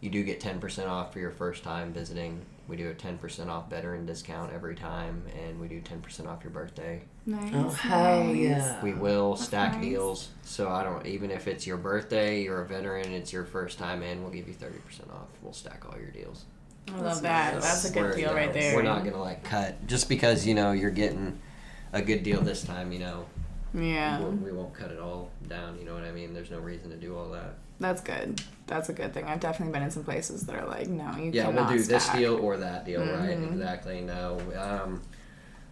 [0.01, 2.41] you do get ten percent off for your first time visiting.
[2.67, 6.29] We do a ten percent off veteran discount every time, and we do ten percent
[6.29, 7.01] off your birthday.
[7.25, 7.51] nice.
[7.53, 8.38] Oh hell nice.
[8.38, 8.83] yeah!
[8.83, 9.83] We will stack nice.
[9.83, 10.29] deals.
[10.43, 14.03] So I don't even if it's your birthday, you're a veteran, it's your first time
[14.03, 15.27] in, we'll give you thirty percent off.
[15.41, 16.45] We'll stack all your deals.
[16.93, 17.55] I love that.
[17.55, 17.63] nice.
[17.63, 18.75] That's a good We're, deal you right there.
[18.75, 21.39] We're not gonna like cut just because you know you're getting
[21.93, 22.91] a good deal this time.
[22.91, 23.25] You know,
[23.73, 25.77] Yeah, we, won't, we won't cut it all down.
[25.79, 26.34] You know what I mean?
[26.34, 27.55] There's no reason to do all that.
[27.79, 28.41] that's good.
[28.67, 29.25] That's a good thing.
[29.25, 31.84] I've definitely been in some places that are like, no, you Yeah, we'll cannot do
[31.84, 33.38] this deal or that deal, right?
[33.38, 33.53] Mhm.
[33.53, 34.01] Exactly.
[34.01, 35.01] No, um,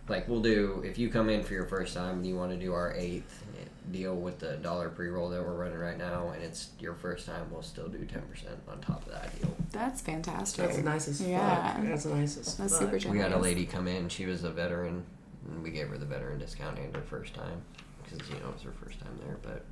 [0.07, 2.57] like we'll do if you come in for your first time and you want to
[2.57, 3.43] do our eighth
[3.91, 7.45] deal with the dollar pre-roll that we're running right now, and it's your first time,
[7.49, 9.55] we'll still do ten percent on top of that deal.
[9.71, 10.65] That's fantastic.
[10.65, 11.73] That's nice as Yeah.
[11.73, 11.83] fuck.
[11.85, 12.81] That's nice as That's fuck.
[12.81, 13.05] super generous.
[13.13, 14.09] We had a lady come in.
[14.09, 15.05] She was a veteran,
[15.49, 17.61] and we gave her the veteran discount and her first time
[18.09, 19.37] because you know it was her first time there.
[19.41, 19.65] But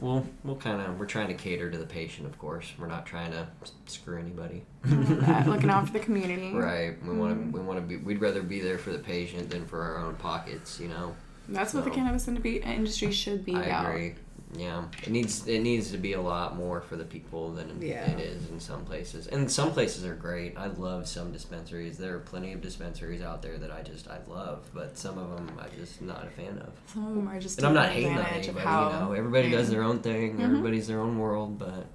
[0.00, 2.72] we'll we'll kind of we're trying to cater to the patient, of course.
[2.78, 3.46] We're not trying to
[3.86, 4.62] screw anybody.
[4.84, 5.46] I love that.
[5.48, 6.52] Looking out for the community.
[6.52, 7.02] Right.
[7.04, 7.40] We want to.
[7.40, 7.52] Mm-hmm.
[7.52, 7.96] We want to be.
[7.96, 10.80] We'd rather be there for the patient than for our own pockets.
[10.80, 11.14] You know.
[11.48, 13.90] That's what the cannabis industry industry should be I about.
[13.90, 14.14] agree.
[14.56, 14.84] Yeah.
[15.02, 15.46] It needs.
[15.48, 18.08] It needs to be a lot more for the people than Yeah.
[18.10, 19.26] it is in some places.
[19.26, 20.56] And some places are great.
[20.56, 21.98] I love some dispensaries.
[21.98, 25.30] There are plenty of dispensaries out there that I just I love, but some of
[25.30, 26.72] them I'm just not a fan of.
[26.92, 28.58] Some of them are just And I'm not hating on anybody.
[28.64, 30.36] how you know, everybody does their own thing.
[30.38, 30.44] Mhm.
[30.44, 31.86] Everybody's their own world, but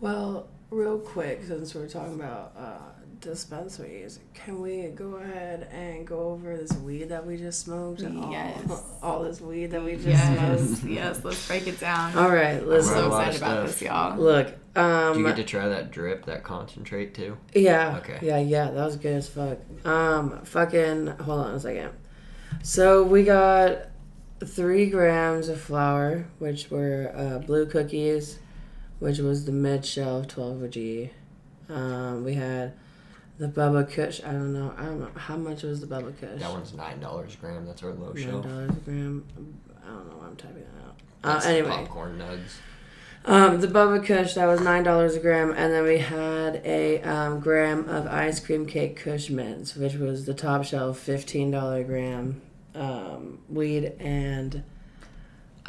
[0.00, 2.78] Well, real quick, since we're talking about uh,
[3.20, 8.00] dispensaries, can we go ahead and go over this weed that we just smoked?
[8.00, 8.82] and all- Yes.
[9.02, 10.84] All, this weed that we just Yes, smoked.
[10.84, 11.24] yes.
[11.24, 12.16] Let's break it down.
[12.16, 12.88] All right, let's.
[12.88, 12.94] I'm listen.
[12.94, 13.66] Right, a so excited about stuff.
[13.66, 14.18] this, y'all.
[14.18, 17.36] Look, um, do you get to try that drip, that concentrate too?
[17.54, 17.98] Yeah.
[17.98, 18.18] Okay.
[18.22, 19.58] Yeah, yeah, that was good as fuck.
[19.86, 21.90] Um, fucking, hold on a second.
[22.62, 23.88] So we got
[24.44, 28.38] three grams of flower, which were uh, blue cookies,
[28.98, 31.10] which was the mid shelf 12 OG.
[31.76, 32.72] Um, we had
[33.38, 34.20] the Bubba Kush.
[34.24, 34.74] I don't know.
[34.76, 36.40] I don't know how much was the Bubba Kush.
[36.40, 37.66] That one's nine dollars a gram.
[37.66, 38.42] That's our low Nine shelf.
[38.44, 39.24] dollars a gram.
[39.82, 40.96] I don't know why I'm typing that out.
[41.24, 42.50] Uh, That's the anyway, popcorn nugs.
[43.24, 47.00] um, the Bubba Kush that was nine dollars a gram, and then we had a
[47.02, 51.82] um, gram of ice cream cake Kush mints, which was the top shelf fifteen dollar
[51.84, 52.40] gram
[52.74, 53.92] um, weed.
[53.98, 54.62] And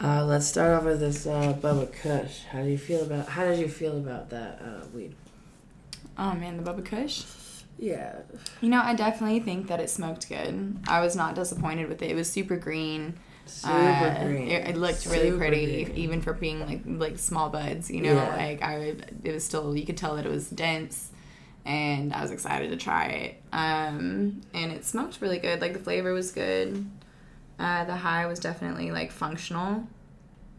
[0.01, 2.43] uh, let's start off with this uh, Bubba Kush.
[2.51, 3.27] How do you feel about?
[3.29, 5.15] How did you feel about that uh, weed?
[6.17, 7.23] Oh man, the Bubba Kush.
[7.82, 8.15] Yeah,
[8.60, 10.78] You know, I definitely think that it smoked good.
[10.88, 12.12] I was not disappointed with it.
[12.12, 13.13] It was super green.
[13.46, 14.50] super Uh, green.
[14.50, 15.98] It, it looked really pretty, green.
[15.98, 17.89] even for being like like small buds.
[17.89, 18.36] You know, Yeah.
[18.36, 21.10] like I, it was still you could tell that it was dense,
[21.65, 23.42] and I was excited to try it.
[23.54, 25.62] Um, and it smoked really good.
[25.62, 26.86] Like the flavor was good.
[27.58, 29.88] Uh, the high was definitely like functional.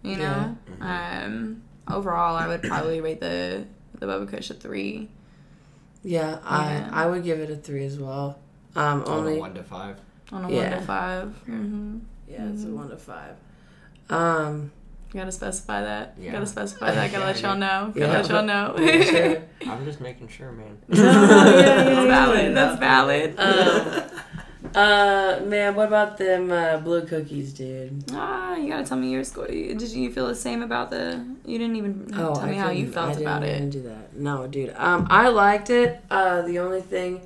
[0.02, 0.56] You know.
[0.80, 3.66] Um, overall, I would probably rate the
[3.98, 5.10] the Bubba Kush a three.
[6.02, 8.38] Yeah, I I would give it a three as well.
[8.76, 9.96] Um, On a only one to five.
[10.32, 10.70] On a Yeah.
[10.70, 11.98] one to 5 Mm-hmm.
[12.28, 13.34] yeah, it's a one to five.
[14.08, 14.70] Um,
[15.12, 16.14] You gotta specify that.
[16.18, 16.32] You Yeah.
[16.32, 17.10] gotta specify that.
[17.10, 17.92] Gotta Yeah, let y'all know.
[17.94, 18.12] Gotta Yeah.
[18.20, 19.02] let y'all know.
[19.10, 19.42] sure.
[19.68, 20.78] I'm just making sure, man.
[20.88, 22.56] That's valid.
[22.56, 23.34] That's valid.
[23.38, 24.10] Um,
[24.74, 28.04] uh, man, what about them uh, blue cookies, dude?
[28.12, 29.46] ah, you gotta tell me your score.
[29.46, 31.24] Did you feel the same about the?
[31.44, 33.70] You didn't even tell me how you felt Oh, I didn't about it.
[33.70, 34.16] Do that?
[34.16, 34.74] No, dude.
[34.76, 36.00] Um, I liked it.
[36.10, 37.20] Uh, the only thing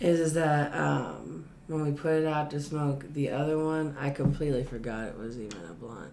[0.00, 4.10] is, is that um, when we put it out to smoke, the other one, I
[4.10, 6.12] completely forgot it was even a blunt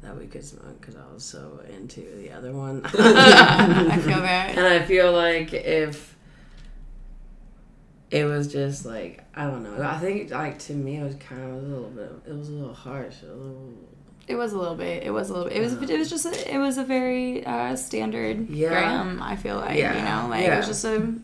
[0.00, 2.82] that we could smoke because I was so into the other one.
[2.94, 4.56] I feel that.
[4.56, 6.16] And I feel like if
[8.10, 11.42] it was just like I don't know, I think like to me it was kind
[11.42, 12.12] of a little bit.
[12.26, 13.72] It was a little harsh, a little.
[14.26, 15.04] It was a little bit.
[15.04, 15.56] It was a little bit.
[15.56, 15.72] It was.
[15.90, 16.26] It was just.
[16.26, 18.68] A, it was a very uh, standard Yeah.
[18.68, 19.22] gram.
[19.22, 19.96] I feel like Yeah.
[19.96, 21.14] you know, like it was just a.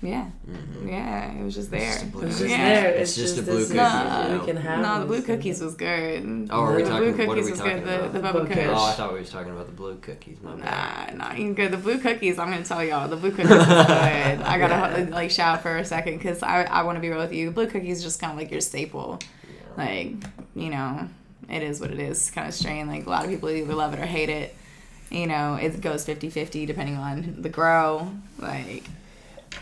[0.00, 0.88] Yeah, Mm-hmm.
[0.88, 1.80] yeah, it was just there.
[1.80, 2.56] just It was just yeah.
[2.82, 2.88] there.
[2.94, 4.80] It's just a blue this is- cookie, We can have.
[4.80, 5.26] No, the blue this.
[5.26, 6.48] cookies was good.
[6.52, 7.86] Oh, are we the talking- blue what are cookies we was talking good.
[7.88, 8.12] The, about?
[8.12, 8.56] the Bubba Bubba Kush.
[8.56, 8.66] Kush.
[8.78, 10.38] Oh, I thought we was talking about the blue cookies.
[10.40, 11.16] My bad.
[11.18, 11.72] Nah, nah, you good.
[11.72, 13.66] The blue cookies, I'm gonna tell y'all, the blue cookies is good.
[13.66, 17.32] I gotta like shout for a second because I, I want to be real with
[17.32, 17.50] you.
[17.50, 19.18] Blue cookies is just kind of like your staple.
[19.76, 20.12] Like,
[20.54, 21.08] you know,
[21.50, 22.30] it is what it is.
[22.30, 22.86] Kind of strain.
[22.86, 24.54] Like a lot of people either love it or hate it.
[25.10, 28.12] You know, it goes 50-50 depending on the grow.
[28.38, 28.84] Like,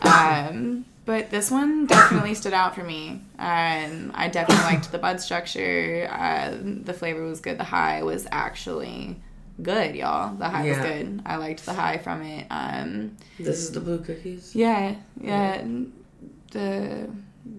[0.03, 3.21] um, but this one definitely stood out for me.
[3.39, 6.09] Um, I definitely liked the bud structure.
[6.11, 7.59] Uh, the flavor was good.
[7.59, 9.17] The high was actually
[9.63, 10.35] good, y'all.
[10.35, 11.23] The high was good.
[11.25, 12.47] I liked the high from it.
[12.51, 14.55] Um, This is the blue cookies.
[14.55, 15.63] yeah, yeah.
[16.51, 17.09] The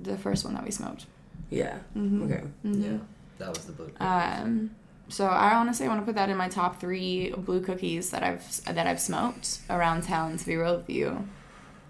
[0.03, 1.05] the first one that we smoked.
[1.49, 1.77] Yeah.
[1.95, 2.23] Mhm.
[2.25, 2.43] Okay.
[2.65, 2.99] Mhm.
[3.37, 4.01] That was the blue cookies.
[4.01, 4.71] Um,
[5.09, 8.63] so I honestly want to put that in my top three blue cookies that I've
[8.65, 10.37] that I've smoked around town.
[10.37, 11.27] To be real with you,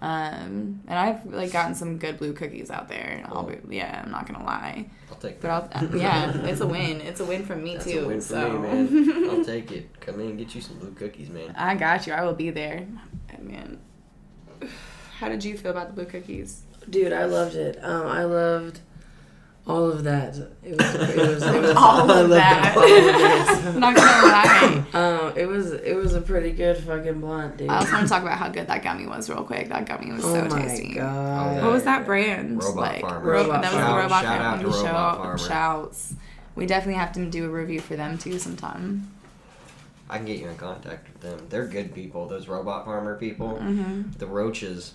[0.00, 3.24] um, and I've like gotten some good blue cookies out there.
[3.26, 5.50] I'll be, yeah, I'm not gonna lie, I'll take but.
[5.50, 7.00] I'll yeah, it's a win.
[7.00, 8.04] It's a win from me That's too.
[8.04, 8.52] a win for so.
[8.52, 9.30] me, man.
[9.30, 10.00] I'll take it.
[10.00, 11.54] Come in get you some blue cookies, man.
[11.56, 12.12] I got you.
[12.12, 12.86] I will be there,
[13.40, 13.80] man.
[15.18, 16.62] How did you feel about the blue cookies?
[16.88, 17.82] Dude, I loved it.
[17.82, 18.80] Um, I loved
[19.68, 20.34] all of that.
[20.64, 20.94] It was.
[20.94, 21.42] It was.
[21.42, 23.74] It was All I of loved that.
[23.78, 24.84] Not gonna lie.
[24.88, 24.94] it.
[24.94, 25.72] Um, it was.
[25.72, 27.68] It was a pretty good fucking blunt, dude.
[27.68, 29.68] I also want to talk about how good that gummy was real quick.
[29.68, 30.94] That gummy was oh so my tasty.
[30.94, 31.62] god.
[31.62, 32.62] What was that brand?
[32.62, 33.30] Robot like, Farmer.
[33.30, 34.02] Robot that was the Farmer.
[34.02, 34.62] robot Shout out Farmer.
[34.62, 35.38] to Robot Shout- Farmer.
[35.38, 36.14] Shouts.
[36.54, 39.10] We definitely have to do a review for them too sometime.
[40.10, 41.46] I can get you in contact with them.
[41.50, 42.26] They're good people.
[42.26, 43.58] Those robot farmer people.
[43.60, 44.12] Mm-hmm.
[44.18, 44.94] The roaches.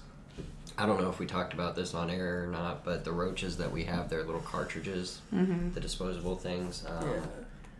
[0.77, 3.57] I don't know if we talked about this on air or not, but the roaches
[3.57, 5.71] that we have, they're little cartridges, Mm-hmm.
[5.73, 6.83] the disposable things.
[6.87, 7.19] Um, Yeah.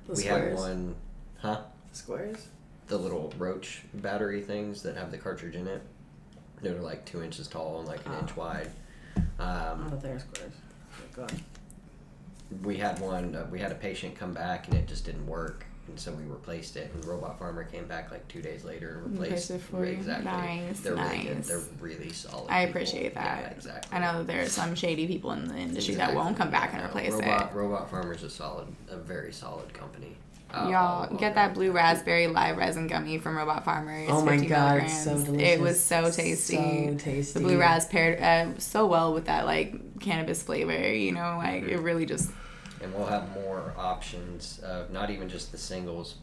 [0.08, 0.96] The we had one,
[1.40, 1.62] huh?
[1.92, 2.48] The squares.
[2.88, 5.82] The little roach battery things that have the cartridge in it.
[6.62, 8.20] They're like two inches tall and like an Oh.
[8.20, 8.70] inch wide.
[9.40, 10.52] Oh, Um, they're squares.
[11.00, 11.34] Oh, God.
[12.64, 13.34] we had one.
[13.36, 16.24] Uh, we had a patient come back and it just didn't work, and so we
[16.24, 16.92] replaced it.
[16.94, 19.92] And Robot Farmer came back like two days later and replaced Replaced it for you.
[19.92, 20.26] Exactly.
[20.26, 21.36] Nice, They're really good.
[21.38, 21.48] nice.
[21.48, 22.50] They're really solid.
[22.50, 22.70] I people.
[22.82, 23.40] appreciate that.
[23.42, 23.98] Yeah, exactly.
[23.98, 26.72] I know that there are some shady people in the industry that won't come back
[26.74, 27.32] and Yeah, replace Robot, it.
[27.32, 30.16] Robot Robot Farmer's a solid, a very solid company.
[30.56, 33.98] I'll- Y'all I'll- get that blue raspberry live resin gummy from Robot Farmer.
[34.02, 35.04] It's Oh my 50 god, milligrams.
[35.04, 35.48] so delicious.
[35.50, 36.56] It was so tasty.
[36.90, 37.40] So tasty.
[37.40, 40.94] the blue ras paired uh, so well with that like cannabis flavor.
[40.94, 42.30] You know, like it really just
[42.84, 46.16] And we'll have more options of not even just the singles.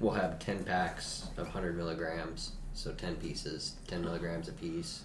[0.00, 5.02] We'll have 10 packs of 100 milligrams, so 10 pieces, 10 milligrams a piece.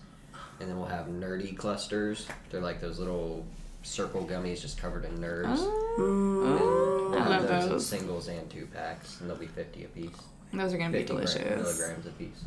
[0.61, 2.27] And then we'll have nerdy clusters.
[2.49, 3.45] They're like those little
[3.83, 5.57] circle gummies just covered in nerds.
[5.59, 7.21] Oh, We'll mm.
[7.21, 7.85] I have love those in those.
[7.85, 10.09] singles and two packs, and they'll be 50 a piece.
[10.53, 11.35] Those are gonna be 50 delicious.
[11.61, 12.43] milligrams a piece.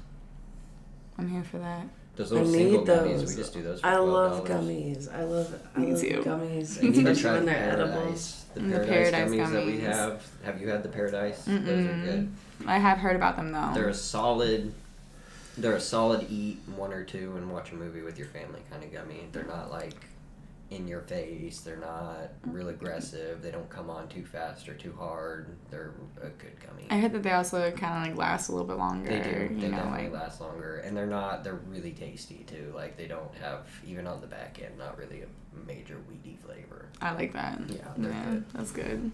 [1.18, 1.87] I'm here for that.
[2.18, 3.28] Those I little need single gummies, those.
[3.31, 3.81] we just do those.
[3.81, 4.48] For I love $12.
[4.48, 5.14] gummies.
[5.14, 6.22] I love, I Me love too.
[6.24, 7.92] gummies, You need to especially try when the they're edible.
[7.94, 8.44] paradise.
[8.54, 9.81] The Mm, the paradise, Paradise gummies, that we gummies.
[9.83, 10.26] have.
[10.42, 11.44] Have you had the paradise?
[11.44, 12.33] Those are good.
[12.66, 13.70] I have heard about them though.
[13.72, 14.72] They're a solid.
[15.57, 18.83] They're a solid eat one or two and watch a movie with your family kind
[18.83, 19.28] of gummy.
[19.33, 19.94] They're not like
[20.70, 21.61] in your face.
[21.61, 23.40] They're not real aggressive.
[23.42, 25.57] They don't come on too fast or too hard.
[25.70, 26.87] They're a good gummy.
[26.90, 29.09] I heard that they also kind of like last a little bit longer.
[29.09, 29.54] They do.
[29.54, 31.42] They You know, definitely like last longer, and they're not.
[31.44, 32.72] They're really tasty too.
[32.74, 36.88] Like they don't have even on the back end, not really a major weedy flavor.
[37.00, 37.61] I like that.
[37.68, 38.44] Yeah, they're yeah, good.
[38.52, 39.11] that's good.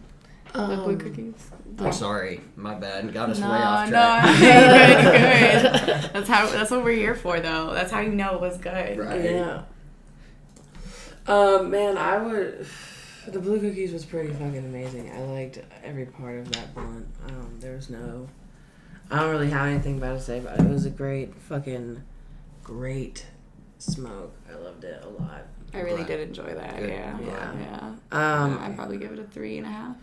[0.52, 1.50] the blue Um, cookies.
[1.78, 3.12] I'm sorry, my bad.
[3.14, 4.38] Got us No, way off no, track.
[4.40, 6.10] good, good.
[6.14, 6.46] That's how.
[6.48, 7.72] That's what we're here for, though.
[7.72, 8.98] That's how you know it was good.
[8.98, 9.24] Right.
[9.24, 9.62] Yeah.
[11.26, 12.66] Um, man, I would.
[13.26, 15.10] The blue cookies was pretty fucking amazing.
[15.10, 17.06] I liked every part of that blunt.
[17.26, 18.28] Um, there was no.
[19.10, 20.66] I don't really have anything bad to say about it.
[20.66, 22.02] It was a great fucking,
[22.62, 23.24] great
[23.78, 24.34] smoke.
[24.50, 25.46] I loved it a lot.
[25.72, 26.06] I really Glad.
[26.08, 26.76] did enjoy that.
[26.78, 26.90] Good.
[26.90, 27.52] Yeah, Yeah.
[28.12, 28.42] yeah.
[28.42, 29.96] Um, I'd probably give it a three and a half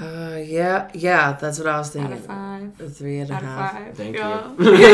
[0.00, 2.12] uh, yeah, yeah, that's what I was out thinking.
[2.12, 2.80] of five.
[2.80, 3.96] A three and a Out of five.
[3.96, 4.48] Thank yeah.
[4.50, 4.54] you.
[4.56, 4.84] three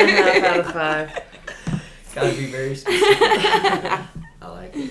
[0.00, 1.22] and a half out of five.
[2.16, 3.18] Gotta be very specific.
[3.20, 4.08] I
[4.42, 4.90] like it.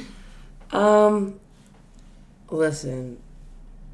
[0.71, 1.39] Um,
[2.51, 3.17] listen,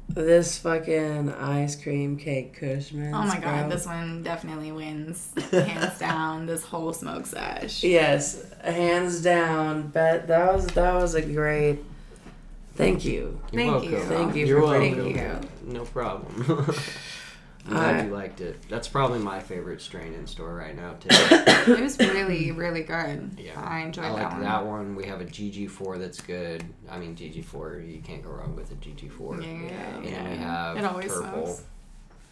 [0.08, 3.16] this fucking ice cream cake Kush Mints.
[3.16, 6.44] Oh my god, this one definitely wins hands down.
[6.44, 7.82] This whole smoke sesh.
[7.82, 9.88] Yes, hands down.
[9.88, 11.78] Bet that was that was a great.
[12.74, 13.40] Thank you.
[13.50, 13.92] You're Thank welcome.
[13.92, 14.00] you.
[14.04, 14.94] Thank you You're for welcome.
[14.94, 15.72] bringing Thank you.
[15.72, 16.74] No problem.
[17.66, 18.60] I'm glad I- you liked it.
[18.68, 21.08] That's probably my favorite strain in store right now too.
[21.72, 23.36] It was really, really good.
[23.38, 24.10] Yeah, I enjoyed that.
[24.10, 24.78] I like that, that one.
[24.88, 24.96] one.
[24.96, 26.64] We have a GG4 that's good.
[26.90, 29.42] I mean GG4, you can't go wrong with a GG4.
[29.42, 30.30] Yeah, yeah, And yeah.
[30.30, 31.46] we have It always purple.
[31.46, 31.62] smokes.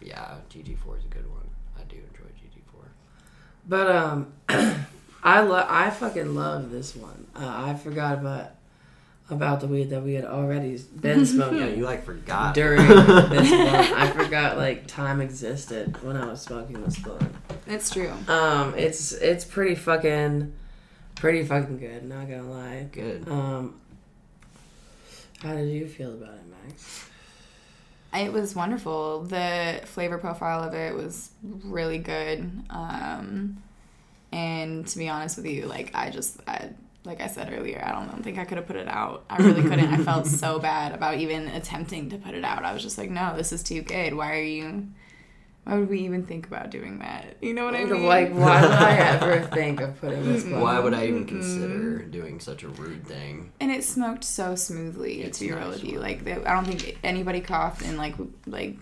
[0.01, 1.49] Yeah, GG4 is a good one.
[1.79, 2.89] I do enjoy GG4.
[3.69, 4.33] But um,
[5.23, 5.67] I love.
[5.69, 7.27] I fucking love this one.
[7.37, 8.51] Uh, I forgot about
[9.31, 11.59] about the weed that we had already been smoking.
[11.59, 13.93] Yeah, you like forgot during this blunt.
[13.93, 17.35] I forgot like time existed when I was smoking this blunt.
[17.67, 18.13] It's true.
[18.29, 20.53] Um, it's it's pretty fucking,
[21.15, 22.05] pretty fucking good.
[22.05, 22.89] Not gonna lie.
[22.91, 23.29] Good.
[23.29, 23.81] Um,
[25.43, 27.07] how did you feel about it, Max?
[28.13, 29.23] It was wonderful.
[29.23, 32.51] The flavor profile of it was really good.
[32.69, 33.63] Um,
[34.33, 36.71] and to be honest with you, like I just, I,
[37.05, 39.25] like I said earlier, I don't think I could have put it out.
[39.31, 39.87] I really couldn't.
[39.93, 42.65] I felt so bad about even attempting to put it out.
[42.65, 44.15] I was just like, no, this is too good.
[44.15, 44.89] Why are you?
[45.65, 47.37] Why would we even think about doing that?
[47.43, 48.05] You know what I mean?
[48.07, 50.63] Like, why would I ever think of putting this blunt?
[50.63, 53.53] Why would I even consider doing such a rude thing?
[53.61, 56.65] and it smoked so smoothly It's to be real with you like they, i don't
[56.65, 58.15] think anybody coughed and like
[58.47, 58.77] like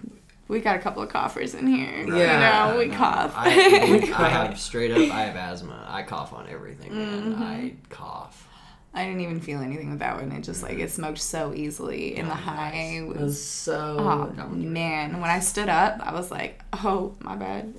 [0.49, 3.47] we got a couple of coughers in here Yeah, you know we No, cough I,
[3.47, 4.99] I have straight up.
[5.15, 5.87] I have asthma.
[5.89, 7.23] I cough on everything, man.
[7.35, 7.43] Mm-hmm.
[7.43, 8.49] I cough.
[8.95, 12.17] i didn't even feel anything with that one it just like it smoked so easily
[12.17, 13.97] and the high It was was so.
[14.41, 17.73] oh man when i stood up i was like oh my bad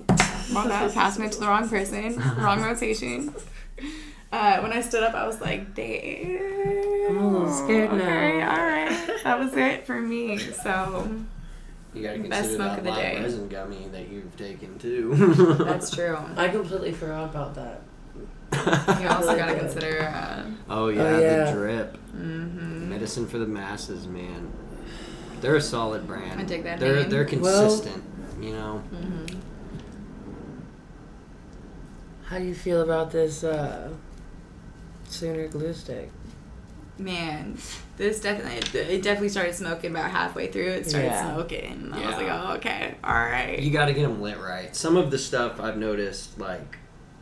[0.52, 3.34] my bad passing it to the wrong person wrong rotation
[4.32, 7.96] uh, when I stood up, I was like, "Damn!" I'm a little scared now.
[7.96, 10.38] Okay, all right, that was it for me.
[10.38, 11.08] So
[11.94, 13.22] You gotta Best consider smoke that of the live day.
[13.22, 15.14] resin gummy that you've taken too.
[15.64, 16.16] that's true.
[16.36, 17.82] I completely forgot about that.
[19.00, 20.00] You also gotta consider.
[20.02, 21.44] Uh, Oh yeah, yeah.
[21.46, 21.96] the drip.
[22.16, 22.88] mm-hmm.
[22.90, 24.50] Medicine for the masses, man.
[25.40, 26.40] They're a solid brand.
[26.40, 27.10] I dig that They're name.
[27.10, 28.04] they're Well- consistent.
[28.40, 28.82] you know.
[32.24, 33.90] How do you feel about this uh,
[35.08, 36.10] sooner glue stick?
[36.98, 37.56] Man,
[38.00, 40.70] this definitely it definitely started smoking about halfway through.
[40.70, 41.34] It started Yeah.
[41.34, 41.90] smoking.
[41.92, 43.58] I was like, oh okay, all right.
[43.58, 44.74] You got to get them lit right.
[44.74, 46.78] Some of the stuff I've noticed, like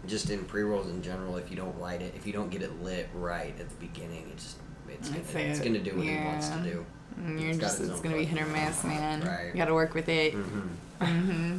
[0.06, 2.62] just in pre rolls in general, if you don't light it, if you don't get
[2.62, 4.54] it lit right at the beginning, it's
[4.88, 6.86] it's gonna, I'd say it's gonna do what it wants to do.
[7.26, 9.20] You're It's just its it's gonna be hit or miss, man.
[9.22, 9.48] Right.
[9.48, 10.34] You got to work with it.
[10.34, 11.04] Mm-hmm.
[11.04, 11.58] hmm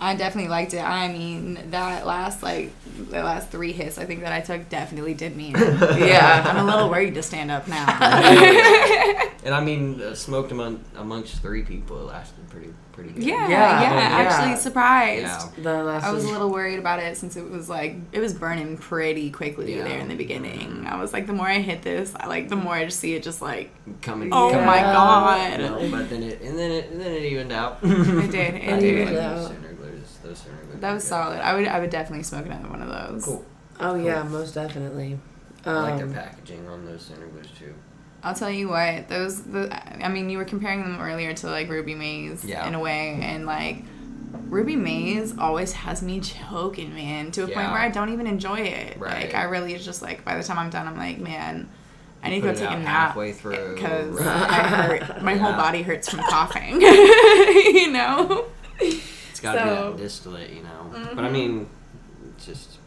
[0.00, 0.78] I definitely liked it.
[0.82, 2.72] I mean, that last like
[3.10, 5.48] the last three hits, I think that I took definitely did me.
[5.48, 5.54] in.
[5.98, 6.44] Yeah.
[6.46, 7.86] I'm a little worried to stand up now.
[9.44, 13.24] And I mean, uh, smoked among amongst three people, it lasted pretty pretty good.
[13.24, 13.92] yeah, Yeah, yeah,
[14.22, 14.30] yeah.
[14.30, 15.22] Actually surprised.
[15.58, 15.62] Yeah.
[15.62, 18.32] The last I was a little worried about it since it was like it was
[18.32, 19.84] burning pretty quickly Yeah.
[19.84, 20.86] there in the beginning.
[20.86, 23.14] I was like, the more I hit this, I like the more I just see
[23.16, 24.32] it just like Coming.
[24.32, 24.94] Oh coming my out.
[24.94, 25.60] God.
[25.60, 27.80] No, but then it and then it and then it evened out.
[27.82, 28.54] it did.
[28.54, 29.08] It I do did.
[30.34, 30.38] Like Yeah.
[30.38, 30.60] those Sooner glues.
[30.60, 31.40] Those Sooner glues That was solid.
[31.40, 33.24] I would I would definitely smoke another one of those.
[33.24, 33.44] Cool.
[33.80, 35.18] Oh yeah, most definitely.
[35.66, 37.74] Um, I like their packaging on those Sooner glues too.
[38.22, 39.68] I'll tell you what, those the
[40.04, 42.66] I mean you were comparing them earlier to like Ruby Mays Yeah.
[42.66, 43.84] in a way and like
[44.48, 48.60] Ruby Mays always has me choking, man, to a point where I don't even enjoy
[48.60, 48.98] it.
[48.98, 49.26] Right.
[49.26, 51.68] Like I really is just like by the time I'm done, I'm like, man,
[52.22, 53.74] I need to go take a nap halfway through.
[53.74, 54.26] because Right.
[54.26, 55.22] I hurt.
[55.22, 56.80] My whole body hurts from coughing.
[56.80, 58.46] you know.
[59.44, 59.96] Got to be So- Mm-hmm.
[59.96, 60.90] that distillate, you know.
[61.14, 61.68] But I mean,
[62.36, 62.78] it's just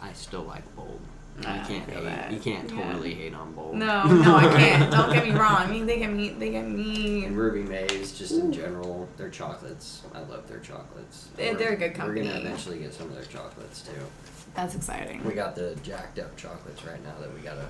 [0.00, 1.00] I still like bold.
[1.42, 2.32] You I can't hate, that.
[2.32, 2.84] you can't Yeah.
[2.92, 3.74] totally hate on bold.
[3.74, 4.90] No, no, I can't.
[4.92, 5.56] Don't get me wrong.
[5.56, 6.28] I mean, they get me.
[6.30, 7.24] They get me.
[7.24, 10.02] And Ruby Mays, just in general, their chocolates.
[10.14, 11.28] I love their chocolates.
[11.36, 12.20] They- they're a good company.
[12.22, 14.00] We're gonna eventually get some of their chocolates too.
[14.54, 15.24] That's exciting.
[15.24, 17.66] We got the jacked up chocolates right now that we gotta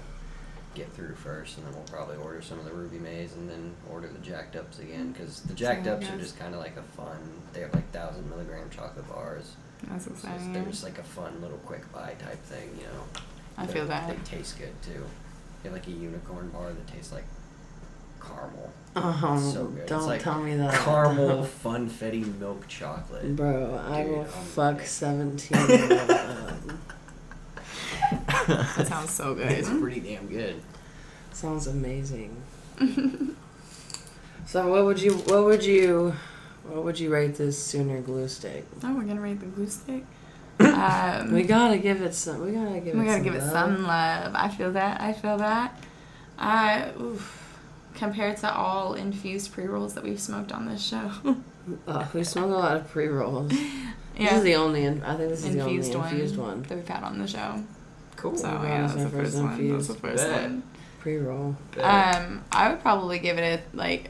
[0.75, 3.75] get through first, and then we'll probably order some of the Ruby Mays and then
[3.91, 5.13] order the jacked ups again mm.
[5.13, 7.17] because the jacked ups are just kind of like a fun.
[7.53, 9.55] They have like thousand milligram chocolate bars.
[9.85, 10.53] That's It's just, exciting.
[10.53, 13.05] they're just like a fun little quick buy type thing, you know.
[13.57, 14.09] I They're- feel that.
[14.09, 15.05] They taste good too.
[15.63, 17.25] They have like a unicorn bar that tastes like
[18.21, 18.71] caramel.
[18.97, 19.87] Oh, So good.
[19.87, 20.73] Don't like tell me that.
[20.75, 23.35] Caramel funfetti milk chocolate.
[23.37, 26.81] Bro, I Dude, will I'm fuck 17 of them.
[28.47, 29.51] That sounds so good.
[29.53, 30.61] It's pretty damn good.
[31.33, 32.37] Sounds amazing.
[34.47, 36.15] so what would you what would you
[36.67, 38.65] what would you rate this sooner glue stick?
[38.83, 40.05] Oh, we're gonna rate the glue stick.
[40.61, 43.39] Um, We gotta give it some we gotta give we it gotta some give it
[43.41, 43.51] love.
[43.53, 44.33] some love.
[44.35, 45.01] I feel that.
[45.01, 45.83] I feel that.
[46.39, 47.59] I oof.
[47.95, 51.11] compared to all infused pre rolls that we've smoked on this show,
[51.89, 53.51] Oh, we smoked a lot of pre rolls.
[54.17, 56.63] This is the only I think this is infused, the only infused one.
[56.65, 57.65] that we've had on the show.
[58.25, 58.39] Cool.
[58.39, 59.69] So yeah, that's that's the first first one.
[59.69, 60.43] That's the first Bet.
[60.43, 60.63] one.
[61.01, 61.57] Pre roll.
[61.79, 64.09] Um, I would probably give it a like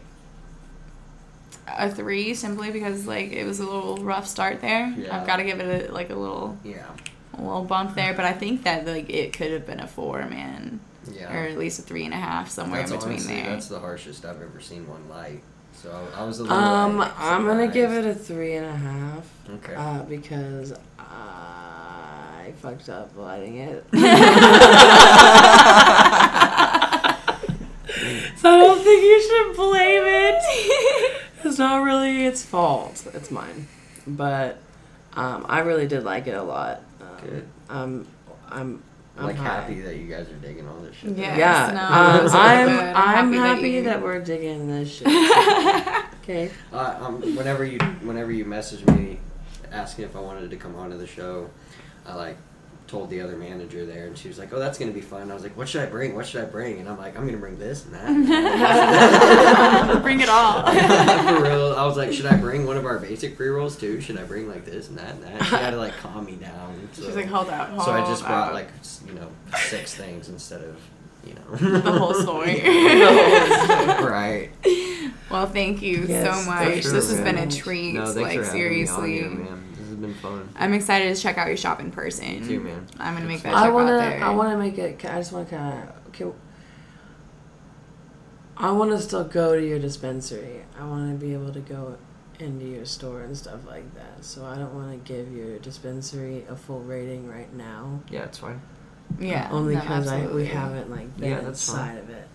[1.67, 4.95] a three simply because like it was a little rough start there.
[4.97, 5.19] Yeah.
[5.19, 6.87] I've got to give it a, like a little yeah.
[7.37, 10.25] a little bump there, but I think that like it could have been a four,
[10.27, 10.79] man,
[11.11, 11.35] Yeah.
[11.35, 13.51] or at least a three and a half somewhere that's in between honestly, there.
[13.51, 15.43] That's the harshest I've ever seen one light.
[15.73, 16.57] So I was a little.
[16.57, 19.29] Um, I'm gonna give it a three and a half.
[19.51, 19.75] Okay.
[19.75, 20.73] Uh, because
[22.45, 23.85] I fucked up lighting it.
[23.93, 23.97] so
[28.51, 30.43] I don't think you should blame it.
[31.43, 33.07] It's not really its fault.
[33.15, 33.67] It's mine.
[34.07, 34.59] But
[35.15, 36.83] um, I really did like it a lot.
[37.01, 37.49] Um, Good.
[37.71, 38.07] I'm, I'm,
[38.51, 38.83] I'm
[39.17, 39.61] I'm like high.
[39.63, 41.17] happy that you guys are digging all this shit.
[41.17, 41.39] Yeah.
[41.39, 42.69] Yeah, no, um, it was really I'm.
[42.69, 45.07] I'm I'm happy that you- that we're digging this shit.
[46.23, 46.51] okay.
[46.73, 49.19] Uh, um, whenever you whenever you message me
[49.73, 51.49] asking if I wanted to come onto the show,
[52.07, 52.37] I like
[52.87, 55.35] told the other manager there, and she was like, "Oh, that's gonna be fun." I
[55.35, 56.15] was like, "What should I bring?
[56.15, 60.01] What should I bring?" And I'm like, "I'm gonna bring this and that." and that."
[60.03, 60.63] Bring it all.
[60.73, 64.01] For real, I was like, "Should I bring one of our basic pre rolls too?
[64.03, 66.37] Should I bring like this and that and that?" She had to like calm me
[66.37, 66.89] down.
[66.93, 68.55] So, She's like, hold up, hold so I just brought up.
[68.55, 68.69] like
[69.09, 70.77] you know six things instead of
[71.27, 72.61] you know the whole story.
[72.63, 74.51] right.
[75.31, 76.83] well, thank you Yes, so much.
[76.83, 77.95] sure, this has been a treat.
[77.95, 79.21] No, like for having seriously.
[80.09, 80.23] Me on here, man.
[80.23, 80.49] This has been fun.
[80.57, 82.41] I'm excited to check out your shop in person.
[82.41, 82.87] Me too, man.
[82.99, 84.25] I'm gonna make that I trip I wanna, out there.
[84.25, 85.05] I wanna make it.
[85.05, 86.09] I just wanna kind of.
[86.09, 86.37] Okay,
[88.57, 90.65] I want to still go to your dispensary.
[90.79, 91.97] I want to be able to go
[92.39, 94.25] into your store and stuff like that.
[94.25, 98.01] So I don't want to give your dispensary a full rating right now.
[98.11, 98.61] Yeah, it's fine.
[99.19, 99.49] yeah.
[99.51, 102.29] Only no, because I we haven't like been Yeah, that's inside of it.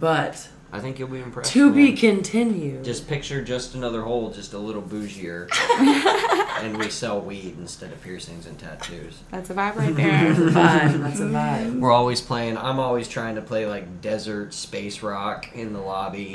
[0.00, 1.52] But I think you'll be impressed.
[1.52, 2.82] to be continued.
[2.84, 5.48] Just picture just another hole, just a little bougier,
[6.64, 9.20] and we sell weed instead of piercings and tattoos.
[9.30, 10.32] That's a vibe right there.
[10.32, 10.42] That's a
[10.98, 11.02] vibe.
[11.02, 11.78] That's a vibe.
[11.80, 12.58] We're always playing.
[12.58, 16.34] I'm always trying to play like desert space rock in the lobby.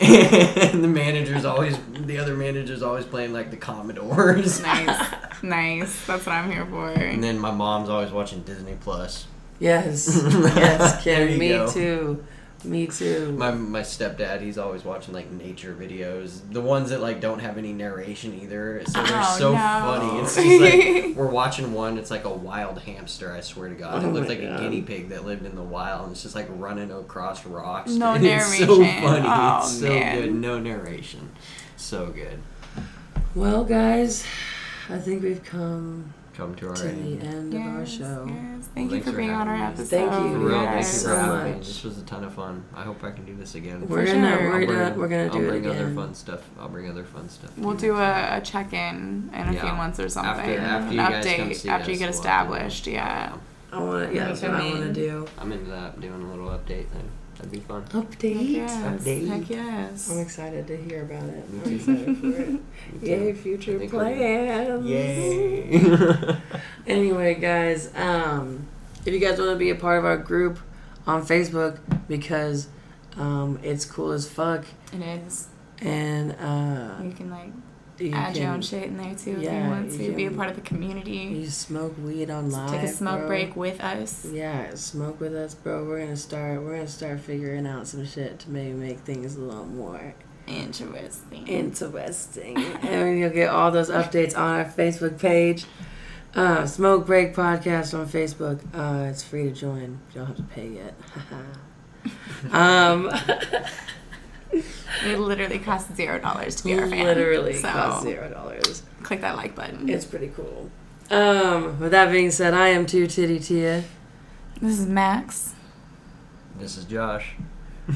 [0.00, 4.60] and the manager's always the other manager's always playing like the Commodores.
[4.62, 5.12] nice,
[5.42, 6.06] nice.
[6.06, 6.90] That's what I'm here for.
[6.90, 9.26] And then my mom's always watching Disney Plus.
[9.60, 10.08] Yes.
[10.24, 11.38] Yes, There Kim.
[11.38, 11.70] Me go.
[11.70, 12.24] too.
[12.64, 13.32] Me too.
[13.32, 17.58] My my stepdad, he's always watching like nature videos, the ones that like don't have
[17.58, 18.82] any narration either.
[18.86, 19.58] So they're Oh, so no.
[19.58, 20.20] funny.
[20.22, 21.98] It's just like we're watching one.
[21.98, 23.32] It's like a wild hamster.
[23.32, 24.58] I swear to God, Oh it looked like God.
[24.58, 27.90] a guinea pig that lived in the wild, and it's just like running across rocks.
[27.92, 29.02] No And It's so narration.
[29.02, 29.26] funny.
[29.28, 30.20] Oh, it's so man.
[30.22, 30.34] good.
[30.34, 31.30] No narration.
[31.76, 32.38] So good.
[33.34, 34.24] Well, guys,
[34.88, 37.20] I think we've come Come to our to end.
[37.20, 38.26] the end of our show.
[38.28, 38.68] yes.
[38.74, 39.86] Thank Well, you for for being on our episode.
[39.88, 40.32] Thank you.
[40.32, 41.56] For real, Yes, thank you so for having me.
[41.58, 41.66] much.
[41.68, 42.64] This was a ton of fun.
[42.74, 43.86] I hope I can do this again.
[43.88, 44.30] We're For gonna we're
[44.60, 46.40] I'll gonna bring- we're gonna do I'll do it bring other fun stuff.
[46.58, 47.54] I'll bring other fun stuff.
[47.54, 50.56] to We'll do a, a check in in a few months or something.
[50.56, 52.86] After- after you An guys come update see after you us, get we'll do- established.
[52.88, 53.32] Yeah.
[53.74, 54.14] I want to.
[54.14, 55.26] Yeah, that's what I want to do.
[55.38, 56.00] I'm into that.
[56.00, 57.08] Doing a little update thing.
[57.36, 57.82] That'd be fun.
[57.86, 58.48] Update.
[58.48, 58.72] Yes.
[58.76, 59.26] Update.
[59.26, 60.08] Heck yes.
[60.10, 61.50] I'm excited to hear about it.
[61.50, 62.48] Me I'm excited for it.
[63.02, 64.86] Me Yay, future I think we're gonna- plans.
[64.86, 66.36] Yay!
[66.86, 68.66] Anyway, guys, um,
[69.06, 70.58] if you guys want to be a part of our group
[71.06, 72.68] on Facebook because
[73.16, 75.48] um, it's cool as fuck, It is.
[75.80, 77.50] and uh, You can like
[77.98, 80.16] You Add your own shit in there too if you want you to.
[80.16, 81.12] Be a part of the community.
[81.12, 82.70] You smoke weed on live.
[82.70, 83.28] Take a smoke bro.
[83.28, 84.24] break with us.
[84.24, 85.84] Yeah, smoke with us, bro.
[85.84, 86.60] We're gonna start.
[86.62, 90.14] We're gonna start figuring out some shit to maybe make things a little more
[90.46, 91.46] Interesting.
[91.46, 92.56] interesting.
[92.82, 95.64] and you'll get all those updates on our Facebook page.
[96.34, 98.60] Uh, Smoke Break Podcast on Facebook.
[98.74, 100.00] Uh, it's free to join.
[100.12, 100.94] You don't have to pay yet.
[102.52, 103.10] um,
[105.04, 107.04] it literally costs zero dollars to be our fan.
[107.04, 108.82] literally so costs zero dollars.
[109.02, 109.88] click that like button.
[109.88, 110.70] It's pretty cool.
[111.10, 113.84] Um, with that being said, I am Two Tiddie Tia.
[114.60, 115.52] This is Max,
[116.58, 117.34] This is Josh.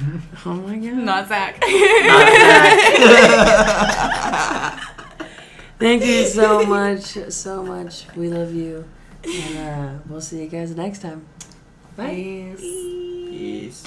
[0.45, 0.95] Oh my god.
[0.99, 1.63] not Zach.
[5.79, 7.03] Thank you so much,
[7.33, 8.05] so much.
[8.17, 8.85] We love you.
[9.25, 11.25] And uh, we'll see you guys next time.
[11.97, 12.55] Bye.
[12.57, 12.61] Peace.
[12.61, 13.85] Peace.